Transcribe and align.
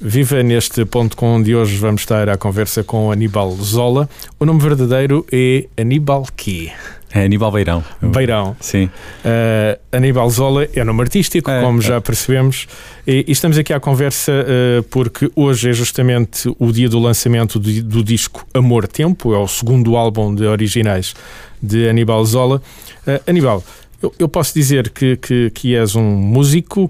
Viva 0.00 0.44
neste 0.44 0.84
ponto 0.84 1.16
com 1.16 1.42
de 1.42 1.56
hoje 1.56 1.76
vamos 1.76 2.02
estar 2.02 2.28
à 2.28 2.36
conversa 2.36 2.84
com 2.84 3.10
Aníbal 3.10 3.50
Zola. 3.56 4.08
O 4.38 4.44
nome 4.44 4.60
verdadeiro 4.60 5.26
é 5.32 5.66
Aníbal 5.76 6.24
Key. 6.36 6.70
É 7.10 7.24
Aníbal 7.24 7.50
Beirão. 7.50 7.84
Beirão. 8.00 8.56
Sim. 8.60 8.84
Uh, 8.84 9.76
Aníbal 9.90 10.30
Zola 10.30 10.68
é 10.72 10.84
nome 10.84 11.00
artístico, 11.00 11.50
é, 11.50 11.60
como 11.60 11.82
já 11.82 11.96
é. 11.96 12.00
percebemos, 12.00 12.68
e, 13.04 13.24
e, 13.26 13.32
estamos 13.32 13.58
aqui 13.58 13.72
à 13.72 13.80
conversa 13.80 14.30
uh, 14.30 14.82
porque 14.84 15.28
hoje 15.34 15.70
é 15.70 15.72
justamente 15.72 16.48
o 16.60 16.70
dia 16.70 16.88
do 16.88 17.00
lançamento 17.00 17.58
do, 17.58 17.82
do, 17.82 18.04
disco 18.04 18.46
Amor 18.54 18.86
Tempo, 18.86 19.34
é 19.34 19.38
o 19.38 19.48
segundo 19.48 19.96
álbum 19.96 20.32
de 20.32 20.46
originais 20.46 21.12
de 21.60 21.88
Aníbal 21.88 22.24
Zola. 22.24 22.62
Uh, 23.04 23.20
Aníbal, 23.28 23.64
eu, 24.00 24.14
eu, 24.16 24.28
posso 24.28 24.54
dizer 24.54 24.90
que, 24.90 25.16
que, 25.16 25.50
que 25.50 25.74
és 25.74 25.96
um 25.96 26.04
músico 26.04 26.88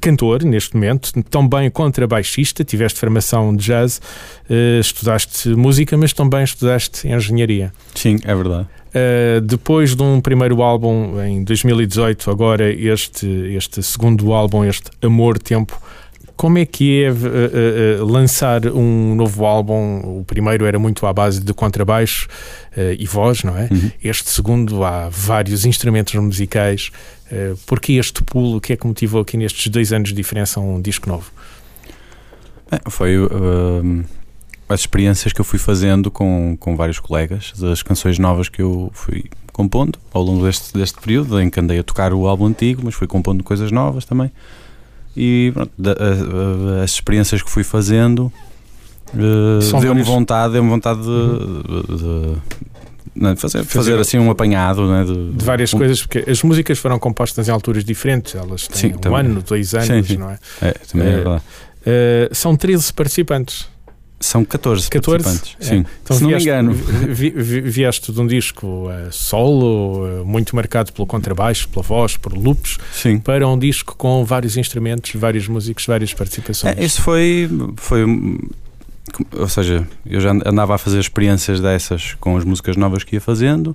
cantor 0.00 0.42
neste 0.44 0.74
momento, 0.74 1.12
também 1.24 1.70
contrabaixista, 1.70 2.64
tiveste 2.64 2.98
formação 2.98 3.54
de 3.54 3.64
jazz, 3.64 4.00
uh, 4.48 4.80
estudaste 4.80 5.48
música, 5.50 5.96
mas 5.96 6.12
também 6.12 6.42
estudaste 6.42 7.08
engenharia. 7.08 7.72
Sim, 7.94 8.16
é 8.24 8.34
verdade. 8.34 8.66
Uh, 8.90 9.40
depois 9.40 9.94
de 9.94 10.02
um 10.02 10.20
primeiro 10.20 10.62
álbum 10.62 11.20
em 11.22 11.44
2018, 11.44 12.30
agora 12.30 12.70
este, 12.72 13.26
este 13.54 13.82
segundo 13.82 14.32
álbum, 14.32 14.64
este 14.64 14.90
Amor 15.02 15.38
Tempo, 15.38 15.80
como 16.40 16.56
é 16.56 16.64
que 16.64 17.04
é 17.04 17.10
uh, 17.10 18.02
uh, 18.02 18.06
lançar 18.06 18.66
um 18.68 19.14
novo 19.14 19.44
álbum? 19.44 20.20
O 20.20 20.24
primeiro 20.24 20.64
era 20.64 20.78
muito 20.78 21.06
à 21.06 21.12
base 21.12 21.38
de 21.38 21.52
contrabaixo 21.52 22.26
e 22.98 23.04
voz, 23.04 23.44
não 23.44 23.58
é? 23.58 23.68
Uhum. 23.70 23.90
Este 24.02 24.30
segundo 24.30 24.82
há 24.82 25.10
vários 25.10 25.66
instrumentos 25.66 26.14
musicais. 26.14 26.92
Uh, 27.30 27.58
Porquê 27.66 27.92
este 27.92 28.22
pulo? 28.22 28.56
O 28.56 28.60
que 28.60 28.72
é 28.72 28.76
que 28.76 28.86
motivou 28.86 29.20
aqui 29.20 29.36
nestes 29.36 29.66
dois 29.66 29.92
anos 29.92 30.08
de 30.08 30.14
diferença 30.14 30.58
um 30.60 30.80
disco 30.80 31.10
novo? 31.10 31.30
foi 32.88 33.16
as 34.66 34.80
experiências 34.80 35.34
que 35.34 35.42
eu 35.42 35.44
fui 35.44 35.58
fazendo 35.58 36.10
com, 36.10 36.56
com 36.58 36.74
vários 36.74 37.00
colegas, 37.00 37.52
as 37.70 37.82
canções 37.82 38.18
novas 38.18 38.48
que 38.48 38.62
eu 38.62 38.90
fui 38.94 39.24
compondo 39.52 39.98
ao 40.10 40.22
longo 40.22 40.46
deste, 40.46 40.72
deste 40.72 40.98
período, 41.00 41.38
em 41.38 41.50
que 41.50 41.60
andei 41.60 41.80
a 41.80 41.82
tocar 41.82 42.14
o 42.14 42.26
álbum 42.26 42.46
antigo, 42.46 42.80
mas 42.82 42.94
fui 42.94 43.06
compondo 43.06 43.44
coisas 43.44 43.70
novas 43.70 44.06
também. 44.06 44.30
E 45.16 45.50
pronto, 45.52 45.72
da, 45.76 45.92
a, 45.92 46.80
a, 46.80 46.84
as 46.84 46.92
experiências 46.92 47.42
que 47.42 47.50
fui 47.50 47.64
fazendo 47.64 48.32
uh, 49.14 49.80
deu-me 49.80 50.02
vontade, 50.02 50.52
deu 50.52 50.64
vontade 50.64 51.00
de, 51.00 51.08
uhum. 51.08 51.62
de, 53.16 53.34
de 53.34 53.40
fazer, 53.40 53.64
fazer, 53.64 53.98
assim 53.98 54.18
um 54.18 54.30
apanhado 54.30 54.86
né, 54.86 55.04
de, 55.04 55.32
de 55.32 55.44
várias 55.44 55.74
um, 55.74 55.78
coisas, 55.78 56.00
porque 56.00 56.30
as 56.30 56.42
músicas 56.42 56.78
foram 56.78 56.98
compostas 56.98 57.48
em 57.48 57.50
alturas 57.50 57.84
diferentes, 57.84 58.34
elas 58.34 58.68
têm 58.68 58.90
sim, 58.90 58.96
um 58.96 58.98
também. 58.98 59.20
ano, 59.20 59.42
dois 59.42 59.74
anos, 59.74 59.86
sim, 59.86 60.02
sim. 60.02 60.16
não 60.16 60.30
é? 60.30 60.38
É, 60.62 60.72
também 60.72 61.06
é, 61.06 61.10
é 61.10 61.14
verdade. 61.14 61.42
Uh, 61.80 62.34
são 62.34 62.56
13 62.56 62.92
participantes. 62.92 63.68
São 64.22 64.44
14, 64.44 64.90
14 64.90 65.24
participantes. 65.24 65.56
É. 65.60 65.64
Sim. 65.64 65.86
Então, 66.02 66.16
Se 66.16 66.22
não 66.22 66.28
vieste, 66.28 66.46
me 66.46 66.54
engano. 66.54 66.72
Vi, 67.08 67.30
vi, 67.30 67.60
vieste 67.62 68.12
de 68.12 68.20
um 68.20 68.26
disco 68.26 68.66
uh, 68.66 69.10
solo, 69.10 70.04
uh, 70.04 70.26
muito 70.26 70.54
marcado 70.54 70.92
pelo 70.92 71.06
contrabaixo, 71.06 71.66
pela 71.70 71.82
voz, 71.82 72.18
por 72.18 72.34
loops, 72.34 72.76
Sim. 72.92 73.18
para 73.18 73.48
um 73.48 73.58
disco 73.58 73.96
com 73.96 74.22
vários 74.22 74.58
instrumentos, 74.58 75.10
vários 75.14 75.48
músicos, 75.48 75.86
várias 75.86 76.12
participações. 76.12 76.76
É, 76.76 76.84
isso 76.84 77.00
foi, 77.00 77.48
foi. 77.76 78.04
Ou 79.38 79.48
seja, 79.48 79.88
eu 80.04 80.20
já 80.20 80.32
andava 80.32 80.74
a 80.74 80.78
fazer 80.78 81.00
experiências 81.00 81.58
dessas 81.58 82.14
com 82.20 82.36
as 82.36 82.44
músicas 82.44 82.76
novas 82.76 83.02
que 83.02 83.16
ia 83.16 83.20
fazendo 83.22 83.74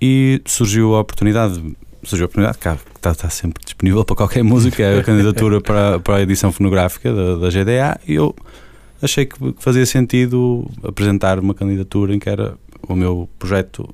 e 0.00 0.40
surgiu 0.46 0.94
a 0.94 1.00
oportunidade 1.00 1.60
surgiu 2.04 2.24
a 2.24 2.26
oportunidade, 2.26 2.58
que 2.58 2.68
está, 2.96 3.12
está, 3.12 3.30
sempre 3.30 3.64
disponível 3.64 4.04
para 4.04 4.14
qualquer 4.14 4.44
música, 4.44 4.82
é 4.82 4.98
a 4.98 5.02
candidatura 5.02 5.60
para, 5.60 5.98
para 5.98 6.16
a 6.16 6.20
edição 6.20 6.52
fonográfica 6.52 7.12
da, 7.12 7.36
da 7.36 7.48
GDA, 7.48 7.98
e 8.06 8.14
eu 8.14 8.34
achei 9.04 9.26
que 9.26 9.36
fazia 9.58 9.84
sentido 9.86 10.68
apresentar 10.82 11.38
uma 11.38 11.54
candidatura 11.54 12.14
em 12.14 12.18
que 12.18 12.28
era 12.28 12.54
o 12.88 12.94
meu 12.94 13.28
projeto, 13.38 13.88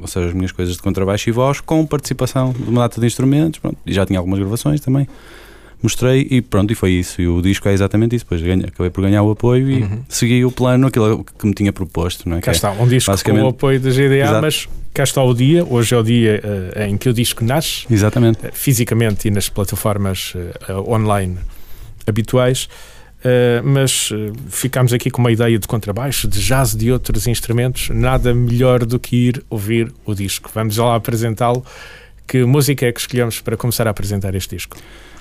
ou 0.00 0.06
seja, 0.06 0.26
as 0.26 0.34
minhas 0.34 0.52
coisas 0.52 0.76
de 0.76 0.82
contrabaixo 0.82 1.28
e 1.28 1.32
voz, 1.32 1.60
com 1.60 1.84
participação 1.86 2.52
de 2.52 2.68
uma 2.68 2.82
data 2.82 3.00
de 3.00 3.06
instrumentos, 3.06 3.58
pronto, 3.58 3.78
e 3.86 3.92
já 3.92 4.04
tinha 4.04 4.18
algumas 4.18 4.38
gravações 4.38 4.80
também. 4.80 5.08
Mostrei 5.80 6.26
e 6.28 6.42
pronto, 6.42 6.72
e 6.72 6.74
foi 6.74 6.90
isso. 6.90 7.22
E 7.22 7.28
o 7.28 7.40
disco 7.40 7.68
é 7.68 7.72
exatamente 7.72 8.16
isso. 8.16 8.24
Depois 8.24 8.42
ganhei, 8.42 8.66
acabei 8.66 8.90
por 8.90 9.00
ganhar 9.00 9.22
o 9.22 9.30
apoio 9.30 9.70
e 9.70 9.82
uhum. 9.82 10.00
segui 10.08 10.44
o 10.44 10.50
plano, 10.50 10.88
aquilo 10.88 11.24
que 11.24 11.46
me 11.46 11.54
tinha 11.54 11.72
proposto. 11.72 12.28
Não 12.28 12.38
é? 12.38 12.40
Cá 12.40 12.50
que 12.50 12.56
está, 12.56 12.72
um 12.72 12.88
disco 12.88 13.12
com 13.24 13.32
o 13.42 13.48
apoio 13.48 13.78
da 13.78 13.90
GDA, 13.90 14.16
Exato. 14.16 14.42
mas 14.42 14.68
cá 14.92 15.04
está 15.04 15.22
o 15.22 15.32
dia. 15.32 15.64
Hoje 15.64 15.94
é 15.94 15.98
o 15.98 16.02
dia 16.02 16.42
uh, 16.42 16.82
em 16.82 16.96
que 16.96 17.08
o 17.08 17.12
disco 17.12 17.44
nasce, 17.44 17.86
exatamente. 17.88 18.44
Uh, 18.44 18.50
fisicamente 18.52 19.28
e 19.28 19.30
nas 19.30 19.48
plataformas 19.48 20.34
uh, 20.34 20.92
online 20.92 21.38
habituais. 22.08 22.68
Uh, 23.18 23.64
mas 23.64 24.12
uh, 24.12 24.32
ficámos 24.48 24.92
aqui 24.92 25.10
com 25.10 25.20
uma 25.20 25.32
ideia 25.32 25.58
de 25.58 25.66
contrabaixo, 25.66 26.28
de 26.28 26.40
jazz, 26.40 26.74
de 26.74 26.92
outros 26.92 27.26
instrumentos. 27.26 27.88
Nada 27.90 28.32
melhor 28.32 28.84
do 28.84 28.98
que 28.98 29.16
ir 29.16 29.44
ouvir 29.50 29.92
o 30.04 30.14
disco. 30.14 30.50
Vamos 30.54 30.76
lá 30.76 30.94
apresentá-lo. 30.94 31.64
Que 32.26 32.44
música 32.44 32.86
é 32.86 32.92
que 32.92 33.00
escolhemos 33.00 33.40
para 33.40 33.56
começar 33.56 33.86
a 33.86 33.90
apresentar 33.90 34.34
este 34.34 34.54
disco? 34.54 34.76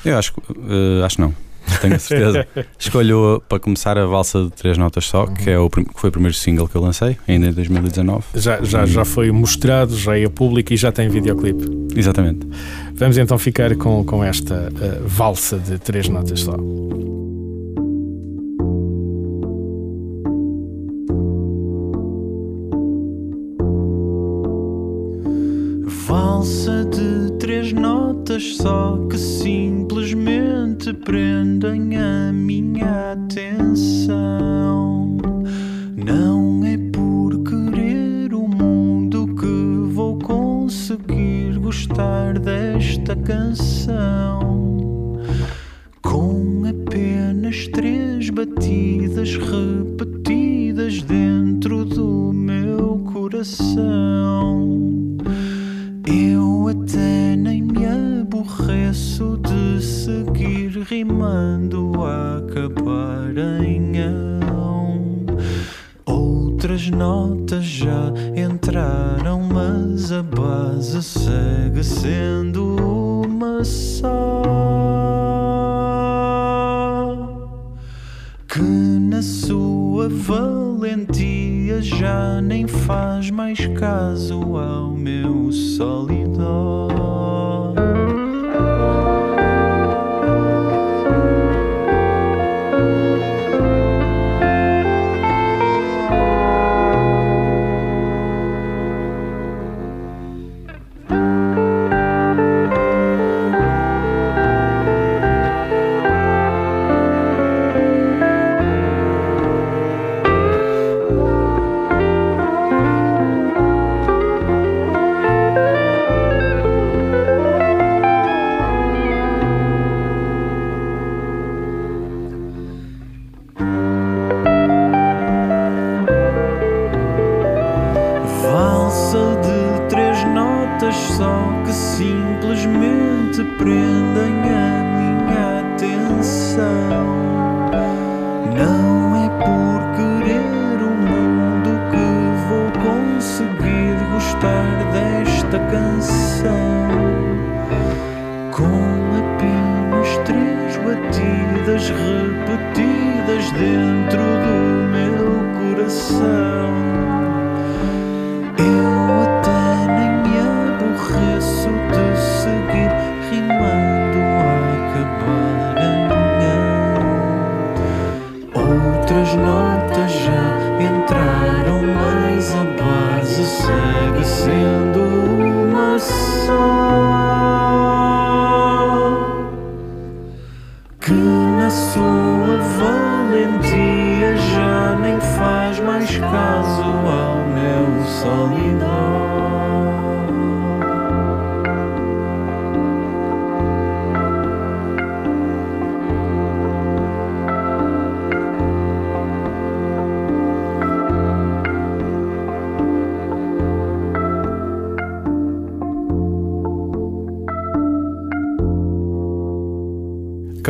Eu 0.05 0.17
acho, 0.17 0.33
uh, 0.37 1.03
acho 1.03 1.19
não. 1.19 1.33
Tenho 1.81 1.99
certeza. 1.99 2.47
Escolho 2.79 3.43
para 3.49 3.59
começar 3.59 3.97
a 3.97 4.05
valsa 4.05 4.43
de 4.43 4.51
três 4.51 4.77
notas 4.77 5.05
só, 5.05 5.25
uhum. 5.25 5.33
que, 5.33 5.49
é 5.49 5.57
o, 5.57 5.69
que 5.69 5.83
foi 5.95 6.09
o 6.09 6.11
primeiro 6.11 6.35
single 6.35 6.67
que 6.67 6.75
eu 6.75 6.81
lancei, 6.81 7.17
ainda 7.27 7.47
em 7.47 7.51
2019. 7.51 8.23
Já, 8.35 8.61
já, 8.63 8.85
já 8.85 9.03
foi 9.03 9.31
mostrado, 9.31 9.97
já 9.97 10.17
é 10.17 10.29
público 10.29 10.71
e 10.71 10.77
já 10.77 10.91
tem 10.91 11.09
videoclipe. 11.09 11.65
Exatamente. 11.95 12.47
Vamos 12.93 13.17
então 13.17 13.37
ficar 13.37 13.75
com, 13.75 14.03
com 14.05 14.23
esta 14.23 14.71
valsa 15.05 15.57
de 15.57 15.77
três 15.77 16.07
notas 16.07 16.41
só. 16.41 16.55
Valsa 26.07 26.85
de 26.85 27.33
três 27.37 27.73
notas 27.73 28.55
só 28.55 28.97
que 29.09 29.17
simplesmente 29.17 30.93
prendem 30.93 31.97
a 31.97 32.31
minha 32.31 33.11
atenção. 33.11 35.17
Não 35.97 36.63
é 36.63 36.77
por 36.93 37.43
querer 37.43 38.33
o 38.33 38.47
mundo 38.47 39.35
que 39.35 39.93
vou 39.93 40.17
conseguir 40.19 41.59
gostar 41.59 42.39
desta 42.39 43.13
canção. 43.13 45.19
Com 46.01 46.63
apenas 46.65 47.67
três 47.67 48.29
batidas 48.29 49.35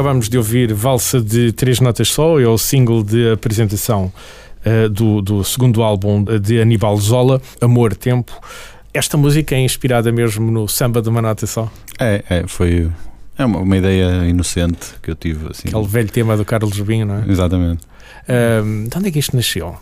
Acabamos 0.08 0.30
de 0.30 0.38
ouvir 0.38 0.74
Valsa 0.74 1.20
de 1.20 1.52
Três 1.52 1.82
Notas 1.82 2.08
Só, 2.08 2.40
é 2.40 2.48
o 2.48 2.58
single 2.58 3.04
de 3.04 3.30
apresentação 3.30 4.10
uh, 4.66 4.88
do, 4.88 5.22
do, 5.22 5.44
segundo 5.44 5.84
álbum 5.84 6.24
de 6.24 6.62
Aníbal 6.62 6.96
Zola, 6.96 7.42
Amor 7.60 7.94
Tempo. 7.94 8.32
Esta 8.94 9.18
música 9.18 9.54
é 9.54 9.60
inspirada 9.60 10.10
mesmo 10.10 10.50
no 10.50 10.66
samba 10.66 11.02
de 11.02 11.10
uma 11.10 11.22
nota 11.22 11.46
só? 11.46 11.70
É, 12.00 12.24
é 12.30 12.48
foi 12.48 12.90
é 13.38 13.44
uma, 13.44 13.60
uma, 13.60 13.76
ideia 13.76 14.26
inocente 14.30 14.96
que 15.04 15.12
eu 15.12 15.16
tive. 15.16 15.50
Assim. 15.50 15.68
Aquele 15.68 15.86
velho 15.86 16.10
tema 16.10 16.38
do 16.38 16.46
Carlos 16.46 16.80
Binho, 16.80 17.06
não 17.06 17.16
é? 17.16 17.26
Exatamente. 17.28 17.84
Uh, 18.30 18.88
de 18.88 18.98
onde 18.98 19.10
é 19.10 19.12
que 19.12 19.20
isto 19.20 19.36
nasceu? 19.36 19.76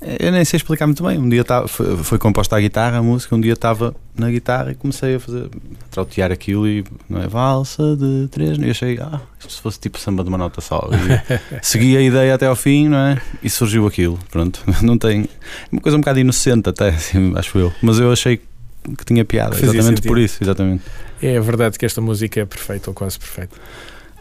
Eu 0.00 0.32
nem 0.32 0.42
sei 0.46 0.56
explicar 0.56 0.86
muito 0.86 1.04
bem. 1.04 1.18
Um 1.18 1.28
dia 1.28 1.44
tava, 1.44 1.68
foi, 1.68 1.98
foi 1.98 2.18
composta 2.18 2.56
a 2.56 2.60
guitarra, 2.60 2.96
a 2.96 3.02
música. 3.02 3.36
Um 3.36 3.40
dia 3.42 3.52
estava 3.52 3.94
na 4.16 4.30
guitarra 4.30 4.72
e 4.72 4.74
comecei 4.74 5.16
a 5.16 5.20
fazer, 5.20 5.46
a 5.46 5.88
trautear 5.90 6.30
aquilo 6.30 6.68
e 6.68 6.84
não 7.08 7.20
é 7.22 7.26
valsa 7.26 7.96
de 7.96 8.28
três. 8.28 8.56
E 8.58 8.70
achei, 8.70 8.98
ah, 9.00 9.20
se 9.48 9.60
fosse 9.60 9.78
tipo 9.78 9.98
samba 9.98 10.22
de 10.22 10.28
uma 10.28 10.38
nota 10.38 10.60
só. 10.60 10.88
E 10.92 11.58
segui 11.62 11.96
a 11.96 12.00
ideia 12.00 12.34
até 12.34 12.46
ao 12.46 12.56
fim, 12.56 12.88
não 12.88 12.98
é? 12.98 13.20
E 13.42 13.50
surgiu 13.50 13.86
aquilo. 13.86 14.18
Pronto, 14.30 14.62
não 14.82 14.96
tem. 14.96 15.28
Uma 15.70 15.80
coisa 15.80 15.96
um 15.96 16.00
bocado 16.00 16.20
inocente, 16.20 16.68
até, 16.68 16.90
assim, 16.90 17.32
acho 17.36 17.58
eu. 17.58 17.72
Mas 17.82 17.98
eu 17.98 18.12
achei 18.12 18.36
que 18.36 19.04
tinha 19.04 19.24
piada, 19.24 19.52
Fazia 19.52 19.66
exatamente 19.66 19.96
sentido. 19.96 20.08
por 20.08 20.18
isso. 20.18 20.42
Exatamente. 20.42 20.84
É 21.22 21.40
verdade 21.40 21.78
que 21.78 21.86
esta 21.86 22.00
música 22.00 22.40
é 22.40 22.44
perfeita 22.44 22.90
ou 22.90 22.94
quase 22.94 23.18
perfeita. 23.18 23.56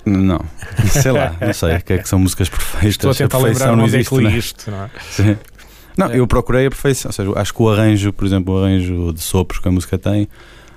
Não, 0.06 0.44
sei 0.92 1.12
lá, 1.12 1.36
não 1.40 1.54
sei 1.54 1.78
o 1.78 1.82
que 1.82 1.94
é 1.94 1.98
que 1.98 2.10
são 2.10 2.20
músicas 2.20 2.50
perfeitas. 2.50 2.90
Estou 2.90 3.12
a 3.12 3.14
tentar 3.14 3.38
lembrar 3.38 3.68
não 3.68 3.86
onde 3.86 3.96
existe, 3.96 4.14
é 4.14 4.18
que 4.18 4.24
li 4.24 4.34
é? 4.34 4.38
isto, 4.38 4.72
não 4.72 4.84
é? 4.84 4.90
Sim. 5.10 5.38
Não, 5.98 6.08
É. 6.08 6.20
eu 6.20 6.26
procurei 6.28 6.66
a 6.66 6.70
perfeição. 6.70 7.10
Ou 7.10 7.14
seja, 7.14 7.32
acho 7.40 7.54
que 7.54 7.62
o 7.62 7.70
arranjo, 7.70 8.12
por 8.14 8.26
exemplo, 8.26 8.54
o 8.54 8.58
arranjo 8.58 9.14
de 9.14 9.22
sopros 9.22 9.60
que 9.60 9.68
a 9.68 9.72
música 9.72 9.98
tem, 9.98 10.28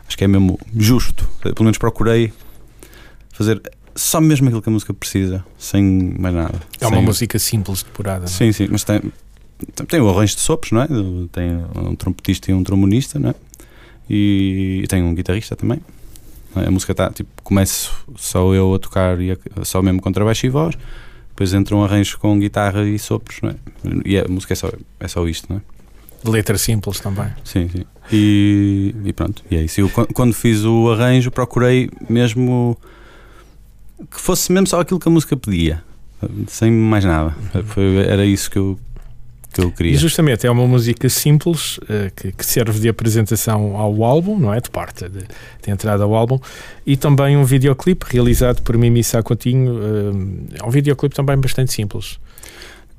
acho 0.06 0.16
que 0.16 0.24
é 0.24 0.28
mesmo 0.28 0.58
justo. 0.76 1.26
Pelo 1.40 1.62
menos 1.64 1.78
procurei 1.78 2.32
fazer 3.32 3.60
só 3.94 4.20
mesmo 4.20 4.48
aquilo 4.48 4.60
que 4.62 4.68
a 4.68 4.72
música 4.72 4.92
precisa, 4.92 5.44
sem 5.58 6.14
mais 6.18 6.34
nada. 6.34 6.60
É 6.80 6.86
uma 6.86 6.96
Sem- 6.96 7.04
música 7.04 7.38
simples, 7.38 7.82
depurada. 7.82 8.24
é? 8.24 8.28
Sim, 8.28 8.52
sim, 8.52 8.68
mas 8.70 8.84
tem, 8.84 9.00
tem 9.88 10.00
o 10.00 10.08
arranjo 10.10 10.34
de 10.34 10.40
sopros, 10.42 10.72
não 10.72 10.82
é? 10.82 10.86
Tem 11.32 11.50
um 11.76 11.94
trompetista 11.94 12.50
e 12.50 12.54
um 12.54 12.62
trombonista, 12.62 13.18
não 13.18 13.30
é? 13.30 13.34
E, 14.08 14.84
tem 14.88 15.02
um 15.02 15.14
guitarrista 15.14 15.56
também. 15.56 15.80
A 16.54 16.70
música 16.70 16.92
está, 16.92 17.10
tipo, 17.10 17.28
começo 17.42 17.92
só 18.16 18.54
eu 18.54 18.74
a 18.74 18.78
tocar 18.78 19.20
e 19.20 19.32
a- 19.32 19.64
só 19.64 19.82
mesmo 19.82 20.00
contrabaixo 20.00 20.46
e 20.46 20.48
voz. 20.48 20.74
Depois 21.36 21.52
entra 21.52 21.76
um 21.76 21.84
arranjo 21.84 22.18
com 22.18 22.38
guitarra 22.38 22.82
e 22.88 22.98
sopros, 22.98 23.42
não 23.42 23.50
é? 23.50 23.54
E 24.06 24.18
a 24.18 24.24
música 24.26 24.54
é 24.54 24.56
só, 24.56 24.70
é 24.98 25.06
só 25.06 25.28
isto, 25.28 25.46
não 25.52 25.58
é? 25.58 26.30
Letra 26.30 26.56
simples 26.56 26.98
também. 26.98 27.26
Sim, 27.44 27.68
sim. 27.68 27.84
E, 28.10 28.94
e 29.04 29.12
pronto, 29.12 29.44
e 29.50 29.56
é 29.56 29.62
isso. 29.64 29.78
Eu, 29.82 29.90
quan- 29.90 30.06
quando 30.14 30.32
fiz 30.32 30.64
o 30.64 30.90
arranjo, 30.90 31.30
procurei 31.30 31.90
mesmo 32.08 32.76
que 34.10 34.18
fosse 34.18 34.50
mesmo 34.50 34.66
só 34.66 34.80
aquilo 34.80 34.98
que 34.98 35.08
a 35.08 35.10
música 35.10 35.36
pedia, 35.36 35.84
sem 36.48 36.70
mais 36.72 37.04
nada. 37.04 37.36
Foi, 37.66 37.96
era 37.98 38.24
isso 38.24 38.50
que 38.50 38.58
eu, 38.58 38.78
que 39.60 39.66
eu 39.66 39.68
E 39.68 39.72
queria. 39.72 39.96
justamente 39.98 40.46
é 40.46 40.50
uma 40.50 40.66
música 40.66 41.08
simples 41.08 41.80
eh, 41.88 42.10
que, 42.14 42.32
que 42.32 42.44
serve 42.46 42.78
de 42.80 42.88
apresentação 42.88 43.76
ao 43.76 44.04
álbum, 44.04 44.38
não 44.38 44.52
é? 44.52 44.60
De 44.60 44.70
parte 44.70 45.08
de, 45.08 45.20
de 45.20 45.70
entrada 45.70 46.04
ao 46.04 46.14
álbum. 46.14 46.38
E 46.86 46.96
também 46.96 47.36
um 47.36 47.44
videoclipe 47.44 48.06
realizado 48.08 48.62
por 48.62 48.76
Mimi 48.76 49.02
Sá 49.02 49.22
Coutinho. 49.22 49.78
eh, 50.52 50.58
é 50.62 50.64
um 50.66 50.70
videoclipe 50.70 51.14
também 51.14 51.36
bastante 51.38 51.72
simples. 51.72 52.18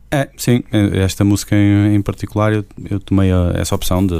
É, 0.09 0.29
sim, 0.37 0.63
esta 1.03 1.23
música 1.25 1.53
em, 1.55 1.95
em 1.95 2.01
particular 2.01 2.53
eu, 2.53 2.63
eu 2.89 2.97
tomei 2.99 3.29
a- 3.31 3.51
essa 3.55 3.75
opção 3.75 4.05
de. 4.07 4.15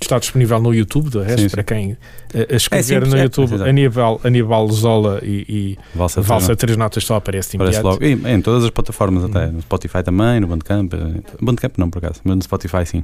Está 0.00 0.18
disponível 0.18 0.60
no 0.60 0.72
YouTube, 0.74 1.08
do 1.10 1.20
resto, 1.22 1.40
Sim, 1.40 1.48
sim. 1.48 1.54
para 1.54 1.62
quem 1.64 1.96
eh, 2.34 2.46
a 2.52 2.56
escrever 2.56 2.84
simples, 2.84 3.10
no 3.12 3.18
é, 3.18 3.22
YouTube 3.24 3.54
exato. 3.54 3.70
Aníbal, 3.70 4.20
Aníbal 4.22 4.68
Zola 4.70 5.18
e, 5.24 5.78
Valsa, 5.94 6.20
e 6.20 6.22
Valsa 6.22 6.54
Três 6.54 6.76
Notas 6.76 7.04
só 7.04 7.16
aparece 7.16 7.52
de 7.52 7.58
Parece 7.58 7.80
imediato. 7.80 8.04
logo. 8.04 8.28
E, 8.28 8.32
em 8.32 8.40
todas 8.42 8.64
as 8.64 8.70
plataformas, 8.70 9.24
até. 9.24 9.46
Uhum. 9.46 9.52
No 9.52 9.62
Spotify 9.62 10.02
também, 10.04 10.38
no 10.40 10.46
Bandcamp. 10.46 10.92
eh, 10.94 11.20
Bandcamp 11.40 11.78
não, 11.78 11.90
por 11.90 11.98
acaso, 12.04 12.20
mas 12.22 12.36
no 12.36 12.42
Spotify 12.42 12.84
sim. 12.86 13.02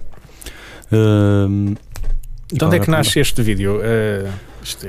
Hum, 0.92 1.74
De 2.52 2.64
onde 2.64 2.76
é 2.76 2.78
que 2.80 2.90
nasce 2.90 3.18
este 3.20 3.42
vídeo? 3.42 3.80
É 3.82 4.26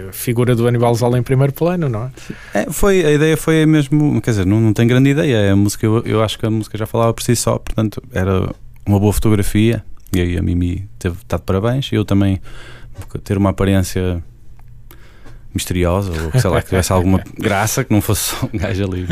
a 0.10 0.12
figura 0.12 0.56
do 0.56 0.68
Aníbal 0.68 0.94
Zola 0.96 1.18
em 1.18 1.24
primeiro 1.24 1.54
plano, 1.54 1.88
não 1.88 2.06
é? 2.54 2.62
É, 2.62 2.72
foi, 2.72 3.06
a 3.06 3.12
ideia 3.12 3.38
foi 3.38 3.66
mesmo, 3.66 4.22
quer 4.22 4.32
dizer, 4.32 4.46
não, 4.46 4.60
não 4.60 4.74
tem 4.74 4.88
grande 4.88 5.10
ideia. 5.10 5.54
A 5.54 5.56
música, 5.56 5.86
eu, 5.86 6.04
eu 6.06 6.24
acho 6.24 6.38
que 6.38 6.46
a 6.46 6.50
música 6.50 6.78
já 6.78 6.86
falava 6.86 7.14
por 7.14 7.24
si 7.24 7.36
só, 7.36 7.58
portanto, 7.58 8.02
era 8.12 8.54
uma 8.86 9.00
boa 9.00 9.14
fotografia. 9.14 9.84
E 10.14 10.20
aí 10.20 10.38
a 10.38 10.42
Mimi 10.42 10.90
teve 11.00 11.16
está 11.16 11.38
de 11.38 11.44
parabéns. 11.44 11.90
Eu 11.92 12.04
também 12.04 12.42
ter 13.24 13.38
uma 13.38 13.52
aparência 13.52 14.22
misteriosa, 15.54 16.12
ou 16.34 16.40
sei 16.40 16.50
lá, 16.50 16.62
que 16.62 16.70
tivesse 16.70 16.92
alguma 16.94 17.22
graça, 17.38 17.84
que 17.84 17.92
não 17.94 18.02
fosse 18.02 18.32
só 18.36 18.50
um 18.54 18.58
gajo 18.58 18.84
ali, 18.84 19.06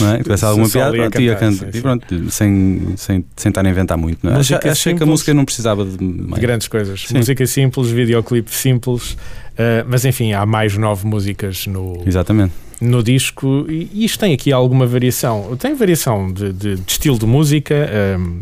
não 0.00 0.12
é? 0.12 0.16
Que 0.18 0.22
tivesse 0.24 0.44
alguma 0.44 0.68
piada, 0.68 0.92
pronto, 0.96 1.20
ia 1.20 1.34
cantar, 1.34 1.50
cantar. 1.50 1.64
sim, 1.64 1.68
E 1.70 1.72
sim. 1.72 1.82
pronto, 1.82 2.30
sem, 2.30 2.94
sem, 2.96 3.24
sem 3.36 3.48
estar 3.50 3.66
a 3.66 3.68
inventar 3.70 3.96
muito. 3.98 4.18
Não 4.22 4.32
é? 4.34 4.40
Achei, 4.40 4.56
achei 4.56 4.70
que 4.70 4.70
a 4.70 4.72
simples. 4.74 5.08
música 5.08 5.34
não 5.34 5.44
precisava 5.44 5.84
de 5.84 5.96
de 5.96 6.40
grandes 6.40 6.68
coisas. 6.68 7.02
Sim. 7.06 7.16
Música 7.18 7.46
simples, 7.46 7.88
videoclipe 7.90 8.54
simples, 8.54 9.16
eh, 9.56 9.84
mas 9.88 10.04
enfim, 10.04 10.32
há 10.32 10.44
mais 10.46 10.76
nove 10.76 11.06
músicas 11.06 11.66
no, 11.66 12.02
Exatamente. 12.06 12.52
no 12.80 13.02
disco 13.02 13.66
e 13.68 14.04
isto 14.04 14.18
tem 14.18 14.32
aqui 14.34 14.52
alguma 14.52 14.86
variação. 14.86 15.56
Tem 15.58 15.74
variação 15.74 16.32
de, 16.32 16.52
de- 16.52 16.74
de 16.76 16.82
estilo 16.92 17.18
de 17.18 17.26
música, 17.26 17.74
ehm, 17.74 18.40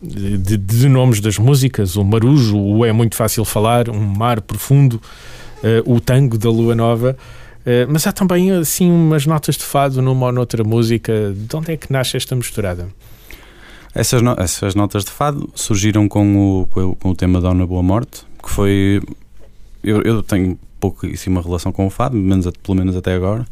de, 0.00 0.38
de- 0.38 0.56
de 0.56 0.88
nomes 0.88 1.20
das 1.20 1.38
músicas, 1.38 1.96
o 1.96 2.04
Marujo, 2.04 2.56
o 2.56 2.84
É 2.84 2.92
Muito 2.92 3.16
Fácil 3.16 3.44
Falar, 3.44 3.88
Um 3.90 3.98
Mar 4.00 4.40
Profundo, 4.40 5.00
eh, 5.62 5.82
o 5.86 6.00
Tango 6.00 6.36
da 6.38 6.50
Lua 6.50 6.74
Nova. 6.74 7.16
Eh, 7.66 7.86
mas 7.88 8.06
há 8.06 8.12
também 8.12 8.50
assim 8.52 8.90
umas 8.90 9.26
notas 9.26 9.56
de 9.56 9.64
fado 9.64 10.00
numa 10.02 10.26
ou 10.26 10.32
noutra 10.32 10.62
música. 10.64 11.32
De 11.36 11.56
onde 11.56 11.72
é 11.72 11.76
que 11.76 11.92
nasce 11.92 12.16
esta 12.16 12.34
misturada? 12.36 12.88
Essas, 13.94 14.22
no- 14.22 14.36
essas 14.38 14.74
notas 14.74 15.04
de 15.04 15.10
fado 15.10 15.50
surgiram 15.54 16.08
com 16.08 16.60
o, 16.62 16.66
com 16.66 16.84
o, 16.90 16.96
com 16.96 17.10
o 17.10 17.14
tema 17.16 17.40
Dona 17.40 17.66
Boa 17.66 17.82
Morte, 17.82 18.22
que 18.42 18.50
foi. 18.50 19.02
Eu, 19.82 20.02
eu 20.02 20.22
tenho 20.22 20.58
pouquíssima 20.78 21.40
relação 21.42 21.72
com 21.72 21.86
o 21.86 21.90
fado, 21.90 22.16
menos, 22.16 22.48
pelo 22.62 22.76
menos 22.78 22.94
até 22.94 23.14
agora, 23.14 23.44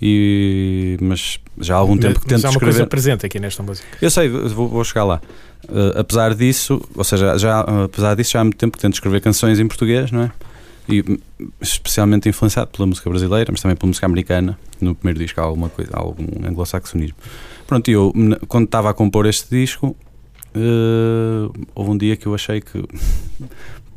e, 0.00 0.96
mas 1.00 1.38
já 1.58 1.74
há 1.74 1.78
algum 1.78 1.96
tempo 1.96 2.20
que 2.20 2.26
mas 2.30 2.40
tento 2.42 2.46
há 2.46 2.50
uma 2.50 2.60
coisa 2.60 2.70
escrever. 2.82 2.88
presente 2.88 3.26
aqui 3.26 3.40
nesta 3.40 3.62
música. 3.62 3.86
Eu 4.00 4.10
sei, 4.10 4.28
vou, 4.28 4.68
vou 4.68 4.84
chegar 4.84 5.04
lá. 5.04 5.20
Uh, 5.68 5.98
apesar 5.98 6.34
disso, 6.34 6.80
ou 6.94 7.04
seja, 7.04 7.36
já, 7.38 7.60
apesar 7.60 8.14
disso, 8.14 8.32
já 8.32 8.40
há 8.40 8.44
muito 8.44 8.56
tempo 8.56 8.76
que 8.76 8.82
tento 8.82 8.94
escrever 8.94 9.20
canções 9.20 9.58
em 9.58 9.66
português, 9.66 10.10
não 10.10 10.22
é? 10.22 10.32
E 10.92 11.04
hum, 11.08 11.18
especialmente 11.60 12.28
influenciado 12.28 12.70
pela 12.70 12.86
música 12.86 13.08
brasileira, 13.08 13.50
mas 13.50 13.60
também 13.60 13.76
pela 13.76 13.88
música 13.88 14.06
americana. 14.06 14.58
No 14.80 14.94
primeiro 14.94 15.18
disco 15.18 15.40
há 15.40 15.44
alguma 15.44 15.68
coisa, 15.68 15.90
algum 15.94 16.26
anglo-saxonismo. 16.46 17.16
Pronto, 17.66 17.88
e 17.88 17.92
eu, 17.92 18.12
quando 18.48 18.64
estava 18.64 18.90
a 18.90 18.94
compor 18.94 19.26
este 19.26 19.48
disco, 19.50 19.96
uh, 20.54 21.52
houve 21.74 21.90
um 21.90 21.96
dia 21.96 22.16
que 22.16 22.26
eu 22.26 22.34
achei 22.34 22.60
que 22.60 22.84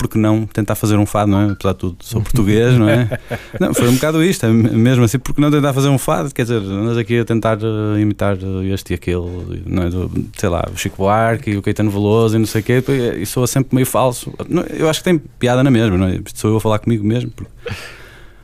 porque 0.03 0.17
não 0.17 0.45
tentar 0.45 0.75
fazer 0.75 0.97
um 0.97 1.05
fado, 1.05 1.31
não 1.31 1.39
é? 1.39 1.51
Apesar 1.51 1.71
de 1.71 1.79
tudo, 1.79 1.97
sou 2.01 2.21
português, 2.21 2.77
não 2.77 2.89
é? 2.89 3.07
Não, 3.59 3.73
foi 3.73 3.87
um 3.87 3.93
bocado 3.93 4.23
isto, 4.23 4.45
é 4.45 4.49
mesmo 4.51 5.03
assim, 5.03 5.19
porque 5.19 5.39
não 5.39 5.49
tentar 5.49 5.73
fazer 5.73 5.87
um 5.87 5.97
fado, 5.97 6.33
quer 6.33 6.41
dizer, 6.43 6.57
andas 6.57 6.97
aqui 6.97 7.19
a 7.19 7.25
tentar 7.25 7.57
uh, 7.57 7.97
imitar 7.99 8.37
este 8.71 8.91
e 8.91 8.95
aquele, 8.95 9.63
não 9.65 9.83
é? 9.83 9.89
Do, 9.89 10.11
sei 10.37 10.49
lá, 10.49 10.67
o 10.73 10.77
Chico 10.77 10.97
Buarque 10.97 11.51
e 11.51 11.57
o 11.57 11.61
Caetano 11.61 11.89
Veloso 11.89 12.35
e 12.35 12.39
não 12.39 12.45
sei 12.45 12.61
o 12.61 12.63
quê, 12.63 12.83
e 13.17 13.25
soa 13.25 13.47
sempre 13.47 13.75
meio 13.75 13.85
falso. 13.85 14.33
Eu 14.71 14.89
acho 14.89 14.99
que 14.99 15.05
tem 15.05 15.17
piada 15.17 15.63
na 15.63 15.71
mesma, 15.71 15.97
não 15.97 16.07
é? 16.07 16.19
Sou 16.33 16.51
eu 16.51 16.57
a 16.57 16.61
falar 16.61 16.79
comigo 16.79 17.05
mesmo, 17.05 17.31
porque 17.31 17.51